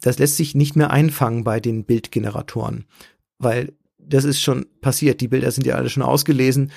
[0.00, 2.86] Das lässt sich nicht mehr einfangen bei den Bildgeneratoren,
[3.36, 5.20] weil das ist schon passiert.
[5.20, 6.70] Die Bilder sind ja alle schon ausgelesen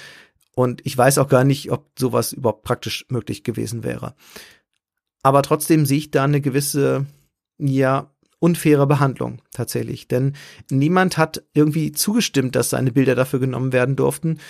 [0.60, 4.14] und ich weiß auch gar nicht, ob sowas überhaupt praktisch möglich gewesen wäre.
[5.24, 7.06] Aber trotzdem sehe ich da eine gewisse,
[7.58, 10.10] ja, unfaire Behandlung tatsächlich.
[10.10, 10.34] Denn
[10.70, 14.42] niemand hat irgendwie zugestimmt, dass seine Bilder dafür genommen werden durften,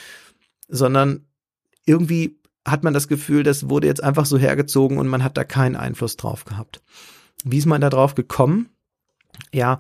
[0.68, 1.28] sondern
[1.86, 5.44] irgendwie hat man das Gefühl, das wurde jetzt einfach so hergezogen und man hat da
[5.44, 6.82] keinen Einfluss drauf gehabt.
[7.44, 8.70] Wie ist man da drauf gekommen?
[9.54, 9.78] Ja,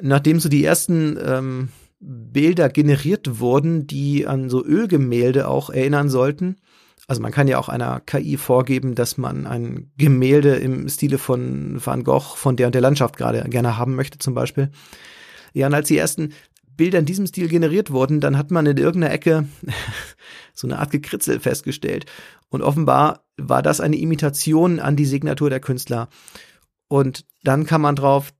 [0.00, 1.68] nachdem so die ersten ähm,
[2.00, 6.56] Bilder generiert wurden, die an so Ölgemälde auch erinnern sollten.
[7.08, 11.80] Also man kann ja auch einer KI vorgeben, dass man ein Gemälde im Stile von
[11.84, 14.70] Van Gogh von der und der Landschaft gerade gerne haben möchte zum Beispiel.
[15.52, 16.32] Ja, und als die ersten
[16.76, 19.46] Bilder in diesem Stil generiert wurden, dann hat man in irgendeiner Ecke
[20.54, 22.06] so eine Art Gekritzel festgestellt.
[22.48, 26.08] Und offenbar war das eine Imitation an die Signatur der Künstler.
[26.88, 28.32] Und dann kam man drauf,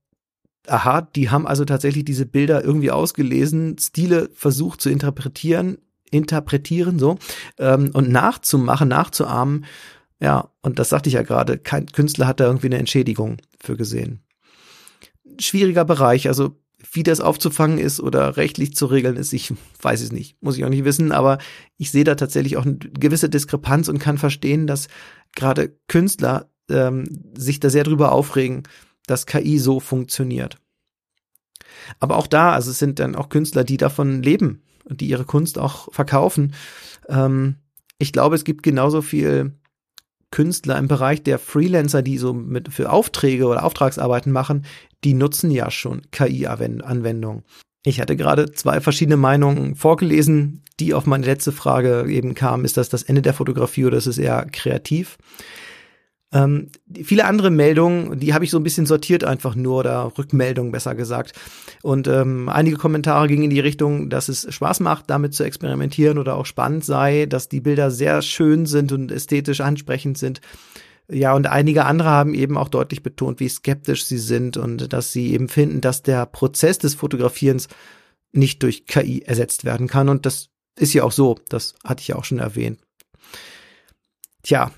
[0.68, 5.79] aha, die haben also tatsächlich diese Bilder irgendwie ausgelesen, Stile versucht zu interpretieren,
[6.11, 7.18] interpretieren so
[7.59, 9.64] ähm, und nachzumachen, nachzuahmen.
[10.20, 13.76] Ja, und das sagte ich ja gerade, kein Künstler hat da irgendwie eine Entschädigung für
[13.76, 14.20] gesehen.
[15.38, 16.57] Schwieriger Bereich, also
[16.92, 20.64] wie das aufzufangen ist oder rechtlich zu regeln ist, ich weiß es nicht, muss ich
[20.64, 21.38] auch nicht wissen, aber
[21.76, 24.88] ich sehe da tatsächlich auch eine gewisse Diskrepanz und kann verstehen, dass
[25.35, 27.05] gerade Künstler ähm,
[27.37, 28.64] sich da sehr drüber aufregen,
[29.06, 30.58] dass KI so funktioniert.
[32.00, 35.24] Aber auch da, also es sind dann auch Künstler, die davon leben und die ihre
[35.24, 36.54] Kunst auch verkaufen.
[37.08, 37.56] Ähm,
[37.98, 39.52] ich glaube, es gibt genauso viel
[40.30, 44.66] Künstler im Bereich der Freelancer, die so mit für Aufträge oder Auftragsarbeiten machen,
[45.04, 47.44] die nutzen ja schon KI-Anwendungen.
[47.84, 52.64] Ich hatte gerade zwei verschiedene Meinungen vorgelesen, die auf meine letzte Frage eben kamen.
[52.64, 55.18] Ist das das Ende der Fotografie oder ist es eher kreativ?
[56.32, 56.70] Ähm,
[57.04, 60.94] viele andere Meldungen, die habe ich so ein bisschen sortiert einfach nur oder Rückmeldungen besser
[60.94, 61.32] gesagt.
[61.82, 66.18] Und ähm, einige Kommentare gingen in die Richtung, dass es Spaß macht, damit zu experimentieren
[66.18, 70.40] oder auch spannend sei, dass die Bilder sehr schön sind und ästhetisch ansprechend sind.
[71.08, 75.12] Ja, und einige andere haben eben auch deutlich betont, wie skeptisch sie sind und dass
[75.12, 77.68] sie eben finden, dass der Prozess des Fotografierens
[78.32, 80.08] nicht durch KI ersetzt werden kann.
[80.08, 82.80] Und das ist ja auch so, das hatte ich ja auch schon erwähnt.
[84.42, 84.72] Tja,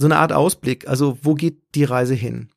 [0.00, 0.88] so eine Art Ausblick.
[0.88, 2.48] Also wo geht die Reise hin?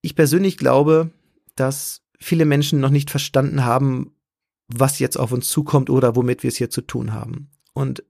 [0.00, 1.10] Ich persönlich glaube,
[1.56, 4.14] dass viele Menschen noch nicht verstanden haben,
[4.66, 7.50] was jetzt auf uns zukommt oder womit wir es hier zu tun haben.
[7.74, 8.02] Und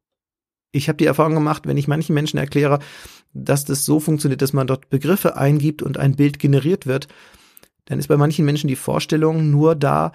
[0.70, 2.78] ich habe die Erfahrung gemacht, wenn ich manchen Menschen erkläre,
[3.32, 7.08] dass das so funktioniert, dass man dort Begriffe eingibt und ein Bild generiert wird,
[7.86, 10.12] dann ist bei manchen Menschen die Vorstellung nur da,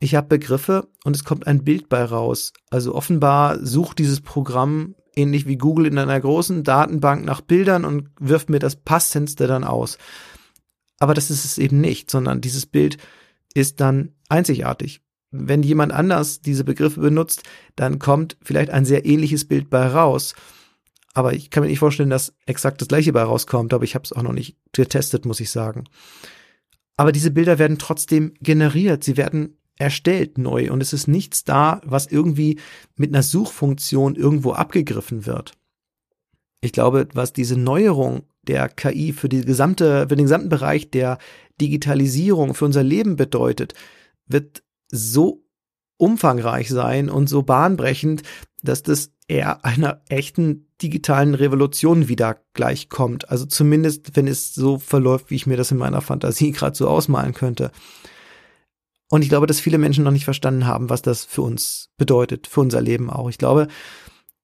[0.00, 2.52] ich habe Begriffe und es kommt ein Bild bei raus.
[2.68, 8.08] Also offenbar sucht dieses Programm ähnlich wie Google in einer großen Datenbank nach Bildern und
[8.18, 9.98] wirft mir das passendste dann aus.
[10.98, 12.98] Aber das ist es eben nicht, sondern dieses Bild
[13.54, 15.00] ist dann einzigartig.
[15.30, 17.42] Wenn jemand anders diese Begriffe benutzt,
[17.74, 20.34] dann kommt vielleicht ein sehr ähnliches Bild bei raus.
[21.14, 24.04] Aber ich kann mir nicht vorstellen, dass exakt das gleiche bei rauskommt, aber ich habe
[24.04, 25.84] es auch noch nicht getestet, muss ich sagen.
[26.96, 31.80] Aber diese Bilder werden trotzdem generiert, sie werden erstellt neu und es ist nichts da,
[31.84, 32.60] was irgendwie
[32.96, 35.52] mit einer Suchfunktion irgendwo abgegriffen wird.
[36.60, 41.18] Ich glaube, was diese Neuerung der KI für die gesamte, für den gesamten Bereich der
[41.60, 43.74] Digitalisierung für unser Leben bedeutet,
[44.26, 45.44] wird so
[45.96, 48.22] umfangreich sein und so bahnbrechend,
[48.62, 53.30] dass das eher einer echten digitalen Revolution wieder gleichkommt.
[53.30, 56.88] Also zumindest, wenn es so verläuft, wie ich mir das in meiner Fantasie gerade so
[56.88, 57.70] ausmalen könnte.
[59.12, 62.46] Und ich glaube, dass viele Menschen noch nicht verstanden haben, was das für uns bedeutet,
[62.46, 63.28] für unser Leben auch.
[63.28, 63.68] Ich glaube,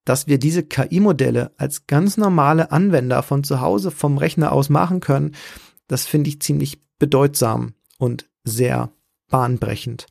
[0.05, 5.01] dass wir diese KI-Modelle als ganz normale Anwender von zu Hause vom Rechner aus machen
[5.01, 5.35] können,
[5.87, 8.91] das finde ich ziemlich bedeutsam und sehr
[9.31, 10.05] bahnbrechend.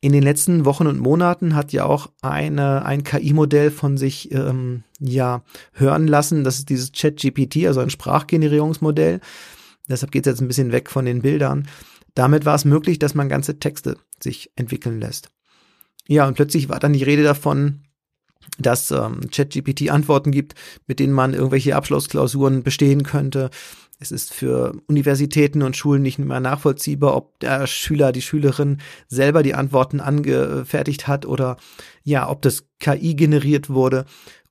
[0.00, 4.82] In den letzten Wochen und Monaten hat ja auch eine, ein KI-Modell von sich ähm,
[4.98, 6.42] ja hören lassen.
[6.42, 9.20] Das ist dieses ChatGPT, also ein Sprachgenerierungsmodell
[9.88, 11.66] Deshalb geht es jetzt ein bisschen weg von den Bildern.
[12.18, 15.30] Damit war es möglich, dass man ganze Texte sich entwickeln lässt.
[16.08, 17.84] Ja, und plötzlich war dann die Rede davon,
[18.58, 20.56] dass ähm, ChatGPT Antworten gibt,
[20.88, 23.50] mit denen man irgendwelche Abschlussklausuren bestehen könnte.
[24.00, 29.44] Es ist für Universitäten und Schulen nicht mehr nachvollziehbar, ob der Schüler, die Schülerin selber
[29.44, 31.56] die Antworten angefertigt hat oder
[32.02, 34.06] ja, ob das KI generiert wurde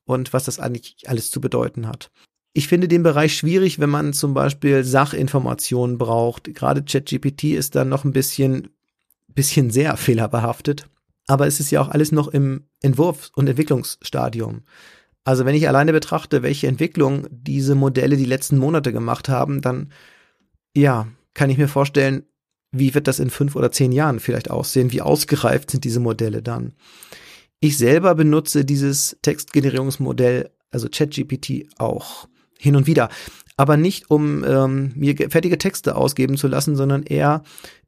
[0.06, 2.10] und was das eigentlich alles zu bedeuten hat.
[2.58, 6.52] Ich finde den Bereich schwierig, wenn man zum Beispiel Sachinformationen braucht.
[6.54, 8.70] Gerade ChatGPT ist dann noch ein bisschen,
[9.28, 10.88] bisschen sehr fehlerbehaftet.
[11.28, 14.62] Aber es ist ja auch alles noch im Entwurfs- und Entwicklungsstadium.
[15.22, 19.92] Also wenn ich alleine betrachte, welche Entwicklung diese Modelle die letzten Monate gemacht haben, dann
[20.76, 22.24] ja, kann ich mir vorstellen,
[22.72, 24.90] wie wird das in fünf oder zehn Jahren vielleicht aussehen?
[24.90, 26.72] Wie ausgereift sind diese Modelle dann?
[27.60, 32.27] Ich selber benutze dieses Textgenerierungsmodell, also ChatGPT, auch
[32.58, 33.08] hin und wieder.
[33.56, 37.42] Aber nicht, um ähm, mir fertige Texte ausgeben zu lassen, sondern eher,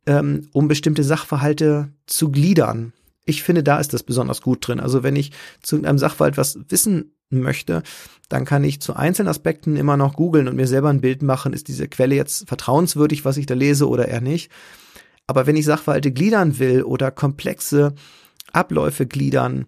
[0.07, 2.93] ähm, um bestimmte Sachverhalte zu gliedern.
[3.25, 4.81] Ich finde, da ist das besonders gut drin.
[4.81, 5.31] Also wenn ich
[5.63, 7.83] zu einem Sachverhalt was wissen möchte,
[8.29, 11.53] dann kann ich zu einzelnen Aspekten immer noch googeln und mir selber ein Bild machen,
[11.53, 14.51] ist diese Quelle jetzt vertrauenswürdig, was ich da lese oder eher nicht.
[15.27, 17.95] Aber wenn ich Sachverhalte gliedern will oder komplexe
[18.53, 19.67] Abläufe gliedern,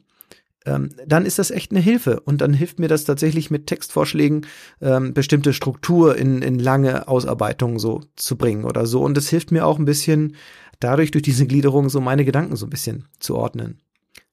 [0.67, 2.21] ähm, dann ist das echt eine Hilfe.
[2.21, 4.47] Und dann hilft mir das tatsächlich mit Textvorschlägen,
[4.81, 9.03] ähm, bestimmte Struktur in, in lange Ausarbeitungen so zu bringen oder so.
[9.03, 10.37] Und es hilft mir auch ein bisschen,
[10.81, 13.81] dadurch durch diese Gliederung so meine Gedanken so ein bisschen zu ordnen.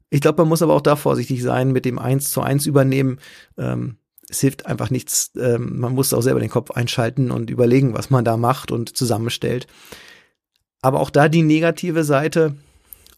[0.10, 3.20] Ich glaube, man muss aber auch da vorsichtig sein mit dem Eins zu eins übernehmen.
[3.58, 5.32] Ähm, es hilft einfach nichts.
[5.39, 8.96] Ähm, man muss auch selber den Kopf einschalten und überlegen, was man da macht und
[8.96, 9.68] zusammenstellt.
[10.82, 12.56] Aber auch da die negative Seite,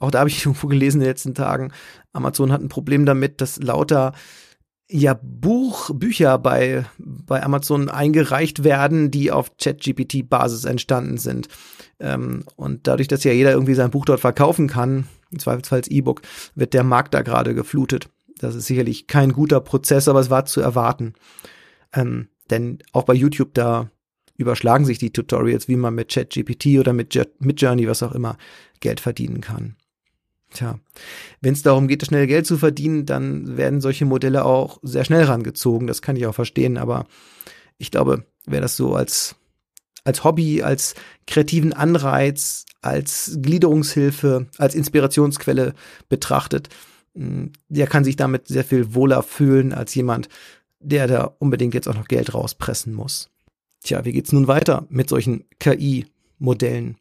[0.02, 1.72] auch da habe ich irgendwo gelesen in den letzten Tagen,
[2.14, 4.14] Amazon hat ein Problem damit, dass lauter
[4.90, 11.48] ja Buch, Bücher bei, bei Amazon eingereicht werden, die auf ChatGPT-Basis entstanden sind.
[12.00, 16.22] Ähm, und dadurch, dass ja jeder irgendwie sein Buch dort verkaufen kann, im Zweifelsfall E-Book,
[16.56, 18.10] wird der Markt da gerade geflutet.
[18.40, 21.14] Das ist sicherlich kein guter Prozess, aber es war zu erwarten.
[21.94, 23.90] Ähm, denn auch bei YouTube, da
[24.36, 28.38] überschlagen sich die Tutorials, wie man mit ChatGPT oder mit Midjourney, was auch immer,
[28.80, 29.78] Geld verdienen kann.
[30.54, 30.80] Tja,
[31.40, 35.24] wenn es darum geht, schnell Geld zu verdienen, dann werden solche Modelle auch sehr schnell
[35.24, 35.88] rangezogen.
[35.88, 37.06] Das kann ich auch verstehen, aber
[37.78, 39.36] ich glaube, wer das so als
[40.04, 40.96] als Hobby, als
[41.28, 45.74] kreativen Anreiz, als Gliederungshilfe, als Inspirationsquelle
[46.10, 46.70] betrachtet,
[47.14, 50.28] mm, der kann sich damit sehr viel wohler fühlen als jemand,
[50.80, 53.30] der da unbedingt jetzt auch noch Geld rauspressen muss.
[53.84, 56.98] Tja, wie geht's nun weiter mit solchen KI-Modellen?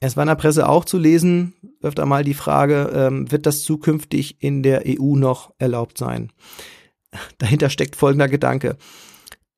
[0.00, 3.62] Es war in der Presse auch zu lesen, öfter mal die Frage, ähm, wird das
[3.62, 6.30] zukünftig in der EU noch erlaubt sein?
[7.38, 8.76] Dahinter steckt folgender Gedanke.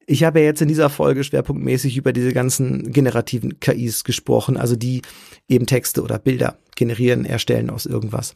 [0.06, 4.76] Ich habe ja jetzt in dieser Folge schwerpunktmäßig über diese ganzen generativen KIs gesprochen, also
[4.76, 5.02] die
[5.48, 8.34] eben Texte oder Bilder generieren, erstellen aus irgendwas.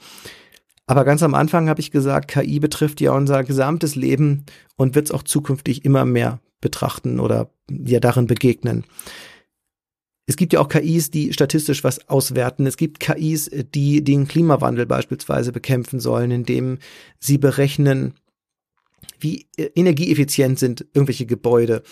[0.90, 5.06] Aber ganz am Anfang habe ich gesagt, KI betrifft ja unser gesamtes Leben und wird
[5.06, 8.84] es auch zukünftig immer mehr betrachten oder ja darin begegnen.
[10.30, 12.64] Es gibt ja auch KIs, die statistisch was auswerten.
[12.64, 16.78] Es gibt KIs, die den Klimawandel beispielsweise bekämpfen sollen, indem
[17.18, 18.14] sie berechnen,
[19.18, 21.82] wie energieeffizient sind irgendwelche Gebäude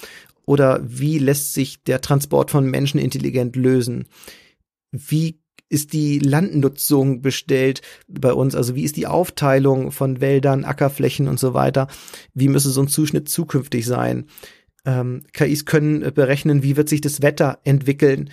[0.46, 4.06] oder wie lässt sich der Transport von Menschen intelligent lösen?
[4.92, 8.54] Wie ist die Landnutzung bestellt bei uns?
[8.54, 11.88] Also wie ist die Aufteilung von Wäldern, Ackerflächen und so weiter?
[12.34, 14.26] Wie müsste so ein Zuschnitt zukünftig sein?
[14.84, 18.30] Ähm, KIs können äh, berechnen, wie wird sich das Wetter entwickeln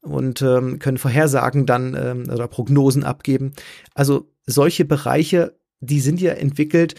[0.00, 3.52] und ähm, können Vorhersagen dann ähm, oder Prognosen abgeben.
[3.94, 6.94] Also solche Bereiche, die sind ja entwickelt,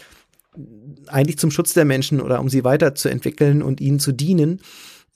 [1.06, 4.60] eigentlich zum Schutz der Menschen oder um sie weiterzuentwickeln und ihnen zu dienen.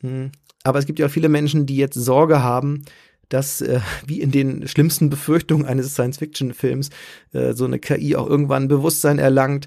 [0.00, 0.30] Hm.
[0.62, 2.84] Aber es gibt ja auch viele Menschen, die jetzt Sorge haben,
[3.28, 6.90] dass, äh, wie in den schlimmsten Befürchtungen eines Science-Fiction-Films,
[7.32, 9.66] äh, so eine KI auch irgendwann Bewusstsein erlangt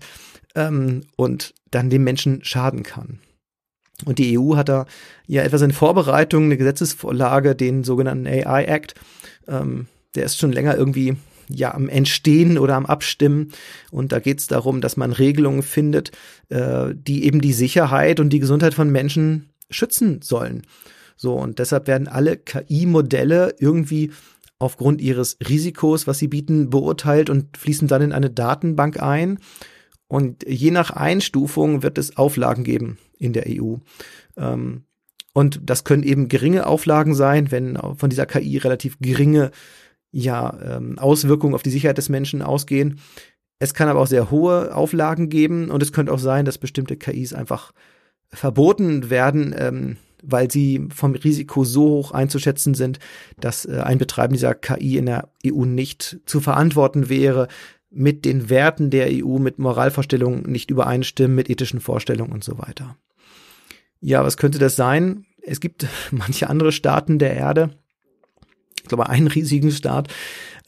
[0.55, 3.19] ähm, und dann dem Menschen schaden kann.
[4.05, 4.85] Und die EU hat da
[5.25, 8.93] ja etwas in Vorbereitung, eine Gesetzesvorlage, den sogenannten AI Act.
[9.47, 11.17] Ähm, der ist schon länger irgendwie
[11.49, 13.51] ja am Entstehen oder am Abstimmen.
[13.91, 16.11] Und da geht es darum, dass man Regelungen findet,
[16.49, 20.63] äh, die eben die Sicherheit und die Gesundheit von Menschen schützen sollen.
[21.15, 24.11] So, und deshalb werden alle KI-Modelle irgendwie
[24.59, 29.39] aufgrund ihres Risikos, was sie bieten, beurteilt und fließen dann in eine Datenbank ein.
[30.07, 33.75] Und je nach Einstufung wird es Auflagen geben in der EU.
[34.35, 34.83] Ähm,
[35.33, 39.51] und das können eben geringe Auflagen sein, wenn von dieser KI relativ geringe
[40.11, 42.99] ja, ähm, Auswirkungen auf die Sicherheit des Menschen ausgehen.
[43.59, 46.95] Es kann aber auch sehr hohe Auflagen geben und es könnte auch sein, dass bestimmte
[46.95, 47.71] KIs einfach
[48.31, 52.99] verboten werden, ähm, weil sie vom Risiko so hoch einzuschätzen sind,
[53.39, 57.47] dass äh, ein Betreiben dieser KI in der EU nicht zu verantworten wäre,
[57.89, 62.97] mit den Werten der EU, mit Moralvorstellungen nicht übereinstimmen, mit ethischen Vorstellungen und so weiter.
[63.99, 65.25] Ja, was könnte das sein?
[65.41, 67.71] Es gibt manche andere Staaten der Erde,
[68.81, 70.07] ich glaube einen riesigen Staat,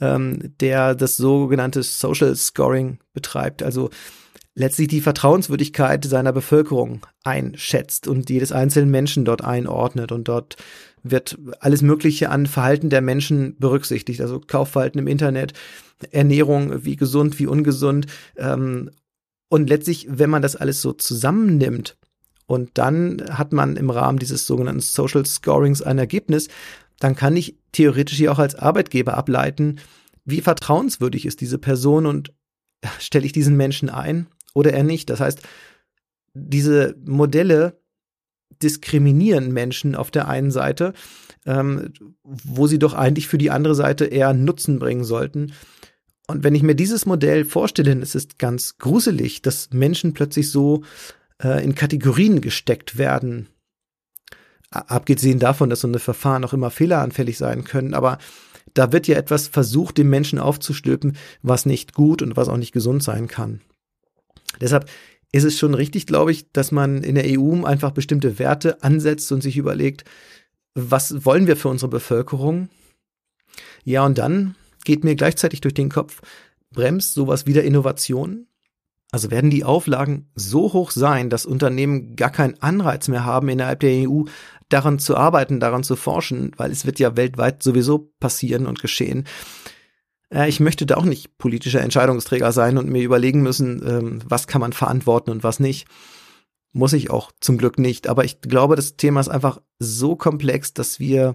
[0.02, 3.90] ähm, der das sogenannte Social Scoring betreibt, also
[4.56, 10.58] letztlich die Vertrauenswürdigkeit seiner Bevölkerung einschätzt und jedes einzelnen Menschen dort einordnet und dort
[11.02, 15.54] wird alles Mögliche an Verhalten der Menschen berücksichtigt, also Kaufverhalten im Internet,
[16.12, 18.08] Ernährung, wie gesund, wie ungesund.
[18.36, 18.92] Ähm,
[19.48, 21.98] und letztlich, wenn man das alles so zusammennimmt
[22.50, 26.48] und dann hat man im Rahmen dieses sogenannten Social Scorings ein Ergebnis,
[27.00, 29.80] dann kann ich theoretisch hier auch als Arbeitgeber ableiten,
[30.26, 32.34] wie vertrauenswürdig ist diese Person und
[33.00, 34.26] stelle ich diesen Menschen ein
[34.56, 35.12] oder eher nicht.
[35.12, 35.44] Das heißt,
[36.34, 37.80] diese Modelle
[38.64, 40.94] diskriminieren Menschen auf der einen Seite,
[41.46, 41.94] ähm,
[42.24, 45.54] wo sie doch eigentlich für die andere Seite eher Nutzen bringen sollten.
[46.26, 50.50] Und wenn ich mir dieses Modell vorstelle, dann ist es ganz gruselig, dass Menschen plötzlich
[50.50, 50.82] so
[51.42, 53.48] äh, in Kategorien gesteckt werden.
[54.72, 58.20] Abgesehen davon, dass so eine Verfahren auch immer fehleranfällig sein können, aber
[58.76, 62.72] da wird ja etwas versucht, dem Menschen aufzustülpen, was nicht gut und was auch nicht
[62.72, 63.62] gesund sein kann.
[64.62, 64.90] Deshalb
[65.32, 69.32] ist es schon richtig, glaube ich, dass man in der EU einfach bestimmte Werte ansetzt
[69.32, 70.04] und sich überlegt,
[70.76, 72.70] was wollen wir für unsere Bevölkerung?
[73.84, 76.22] Ja, und dann geht mir gleichzeitig durch den Kopf,
[76.72, 78.48] bremst sowas wieder Innovation?
[79.12, 83.80] Also werden die Auflagen so hoch sein, dass Unternehmen gar keinen Anreiz mehr haben, innerhalb
[83.80, 84.24] der EU
[84.70, 89.26] daran zu arbeiten, daran zu forschen, weil es wird ja weltweit sowieso passieren und geschehen.
[90.32, 94.48] Äh, ich möchte da auch nicht politischer Entscheidungsträger sein und mir überlegen müssen, ähm, was
[94.48, 95.88] kann man verantworten und was nicht.
[96.72, 98.08] Muss ich auch zum Glück nicht.
[98.08, 101.34] Aber ich glaube, das Thema ist einfach so komplex, dass wir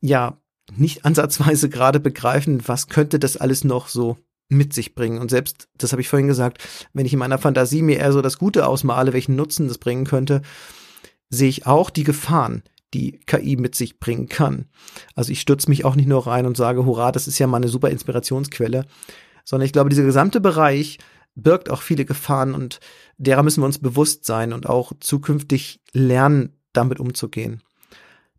[0.00, 0.38] ja
[0.76, 4.16] nicht ansatzweise gerade begreifen, was könnte das alles noch so
[4.50, 5.18] mit sich bringen.
[5.18, 8.20] Und selbst, das habe ich vorhin gesagt, wenn ich in meiner Fantasie mir eher so
[8.20, 10.42] das Gute ausmale, welchen Nutzen das bringen könnte,
[11.30, 14.66] sehe ich auch die Gefahren, die KI mit sich bringen kann.
[15.14, 17.58] Also ich stürze mich auch nicht nur rein und sage, hurra, das ist ja mal
[17.58, 18.84] eine super Inspirationsquelle,
[19.44, 20.98] sondern ich glaube, dieser gesamte Bereich
[21.36, 22.80] birgt auch viele Gefahren und
[23.18, 27.62] derer müssen wir uns bewusst sein und auch zukünftig lernen, damit umzugehen.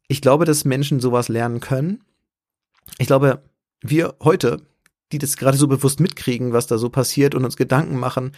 [0.08, 2.04] Ich glaube, dass Menschen sowas lernen können.
[2.98, 3.42] Ich glaube,
[3.82, 4.62] wir heute,
[5.12, 8.32] die das gerade so bewusst mitkriegen, was da so passiert und uns Gedanken machen,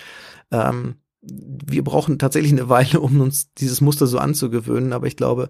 [0.51, 0.95] ähm,
[1.26, 5.49] wir brauchen tatsächlich eine Weile, um uns dieses Muster so anzugewöhnen, aber ich glaube,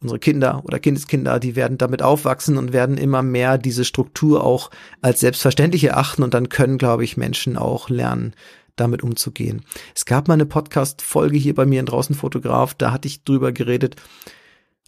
[0.00, 4.70] unsere Kinder oder Kindeskinder, die werden damit aufwachsen und werden immer mehr diese Struktur auch
[5.00, 8.34] als selbstverständlich erachten und dann können, glaube ich, Menschen auch lernen,
[8.74, 9.62] damit umzugehen.
[9.94, 13.52] Es gab mal eine Podcast-Folge hier bei mir in Draußen Fotograf, da hatte ich drüber
[13.52, 13.96] geredet,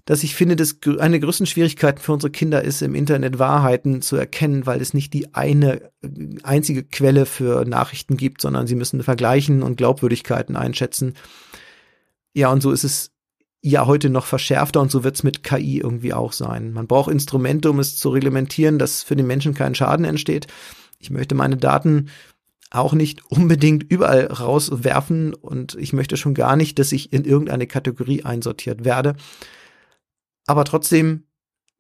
[0.05, 4.03] dass ich finde, dass eine der größten Schwierigkeiten für unsere Kinder ist, im Internet Wahrheiten
[4.03, 6.09] zu erkennen, weil es nicht die eine äh,
[6.43, 11.15] einzige Quelle für Nachrichten gibt, sondern sie müssen vergleichen und Glaubwürdigkeiten einschätzen.
[12.35, 13.13] Ja, und so ist es
[13.63, 16.75] ja heute noch verschärfter und so wird es mit KI irgendwie auch sein.
[16.75, 20.49] Man braucht Instrumente, um es zu reglementieren, dass für den Menschen kein Schaden entsteht.
[20.99, 22.11] Ich möchte meine Daten
[22.71, 27.67] auch nicht unbedingt überall rauswerfen und ich möchte schon gar nicht, dass ich in irgendeine
[27.67, 29.15] Kategorie einsortiert werde.
[30.47, 31.25] Aber trotzdem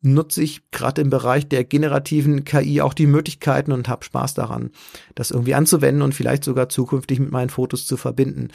[0.00, 4.70] nutze ich gerade im Bereich der generativen KI auch die Möglichkeiten und habe Spaß daran,
[5.14, 8.48] das irgendwie anzuwenden und vielleicht sogar zukünftig mit meinen Fotos zu verbinden.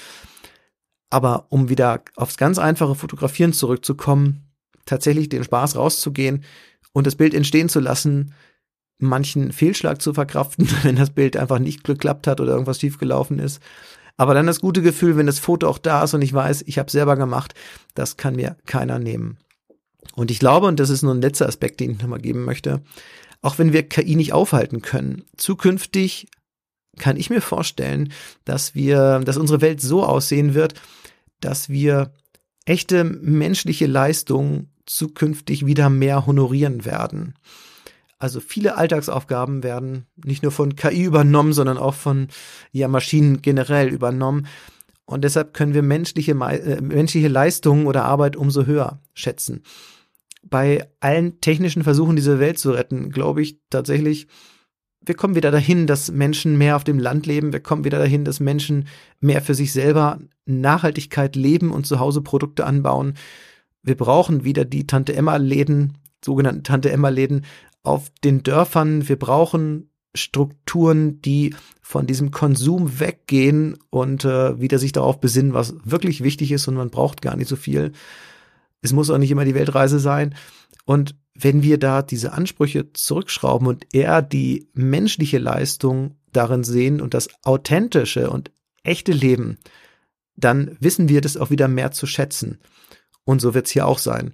[1.10, 4.44] Aber um wieder aufs ganz einfache Fotografieren zurückzukommen,
[4.86, 6.44] tatsächlich den Spaß rauszugehen
[6.94, 8.36] und das Bild entstehen zu lassen,
[9.00, 13.60] manchen Fehlschlag zu verkraften, wenn das Bild einfach nicht geklappt hat oder irgendwas schiefgelaufen ist.
[14.18, 16.78] Aber dann das gute Gefühl, wenn das Foto auch da ist und ich weiß, ich
[16.78, 17.56] habe selber gemacht,
[17.96, 19.38] das kann mir keiner nehmen.
[20.16, 22.82] Und ich glaube, und das ist nur ein letzter Aspekt, den ich nochmal geben möchte,
[23.42, 26.28] auch wenn wir KI nicht aufhalten können, zukünftig
[26.98, 28.12] kann ich mir vorstellen,
[28.44, 30.74] dass wir, dass unsere Welt so aussehen wird,
[31.40, 32.12] dass wir
[32.66, 37.36] echte menschliche Leistung zukünftig wieder mehr honorieren werden.
[38.18, 42.28] Also viele Alltagsaufgaben werden nicht nur von KI übernommen, sondern auch von
[42.72, 44.48] ja, Maschinen generell übernommen.
[45.10, 49.64] Und deshalb können wir menschliche, äh, menschliche Leistungen oder Arbeit umso höher schätzen.
[50.44, 54.28] Bei allen technischen Versuchen, diese Welt zu retten, glaube ich tatsächlich,
[55.02, 57.54] wir kommen wieder dahin, dass Menschen mehr auf dem Land leben.
[57.54, 58.88] Wir kommen wieder dahin, dass Menschen
[59.20, 63.16] mehr für sich selber Nachhaltigkeit leben und zu Hause Produkte anbauen.
[63.82, 67.46] Wir brauchen wieder die Tante Emma Läden, sogenannten Tante Emma Läden
[67.82, 69.10] auf den Dörfern.
[69.10, 75.76] Wir brauchen Strukturen, die von diesem Konsum weggehen und äh, wieder sich darauf besinnen, was
[75.84, 77.92] wirklich wichtig ist und man braucht gar nicht so viel.
[78.82, 80.36] Es muss auch nicht immer die Weltreise sein.
[80.86, 87.14] Und wenn wir da diese Ansprüche zurückschrauben und eher die menschliche Leistung darin sehen und
[87.14, 88.52] das authentische und
[88.84, 89.58] echte Leben,
[90.36, 92.60] dann wissen wir das auch wieder mehr zu schätzen.
[93.26, 94.34] Und so wird es hier auch sein.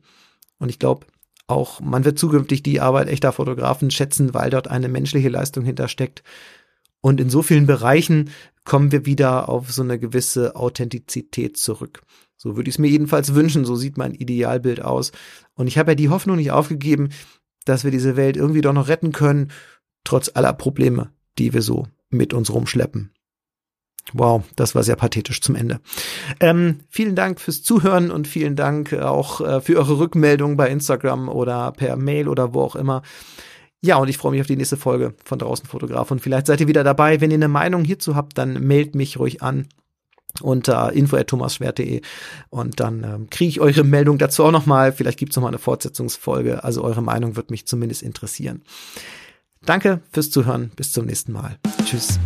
[0.58, 1.06] Und ich glaube,
[1.48, 6.24] auch man wird zukünftig die Arbeit echter Fotografen schätzen, weil dort eine menschliche Leistung hintersteckt.
[7.02, 8.32] Und in so vielen Bereichen
[8.64, 12.02] kommen wir wieder auf so eine gewisse Authentizität zurück.
[12.36, 15.12] So würde ich es mir jedenfalls wünschen, so sieht mein Idealbild aus.
[15.54, 17.10] Und ich habe ja die Hoffnung nicht aufgegeben,
[17.66, 19.52] dass wir diese Welt irgendwie doch noch retten können,
[20.04, 23.15] trotz aller Probleme, die wir so mit uns rumschleppen.
[24.14, 25.80] Wow, das war sehr pathetisch zum Ende.
[26.40, 31.28] Ähm, vielen Dank fürs Zuhören und vielen Dank auch äh, für eure Rückmeldung bei Instagram
[31.28, 33.02] oder per Mail oder wo auch immer.
[33.82, 36.12] Ja, und ich freue mich auf die nächste Folge von Draußen Fotograf.
[36.12, 37.22] Und vielleicht seid ihr wieder dabei.
[37.22, 39.68] Wenn ihr eine Meinung hierzu habt, dann meldet mich ruhig an
[40.42, 42.02] unter info.thomasschwert.de
[42.50, 44.92] und dann ähm, kriege ich eure Meldung dazu auch nochmal.
[44.92, 46.64] Vielleicht gibt es nochmal eine Fortsetzungsfolge.
[46.64, 48.64] Also eure Meinung wird mich zumindest interessieren.
[49.66, 50.72] Danke fürs Zuhören.
[50.76, 51.58] Bis zum nächsten Mal.
[51.86, 52.20] Tschüss.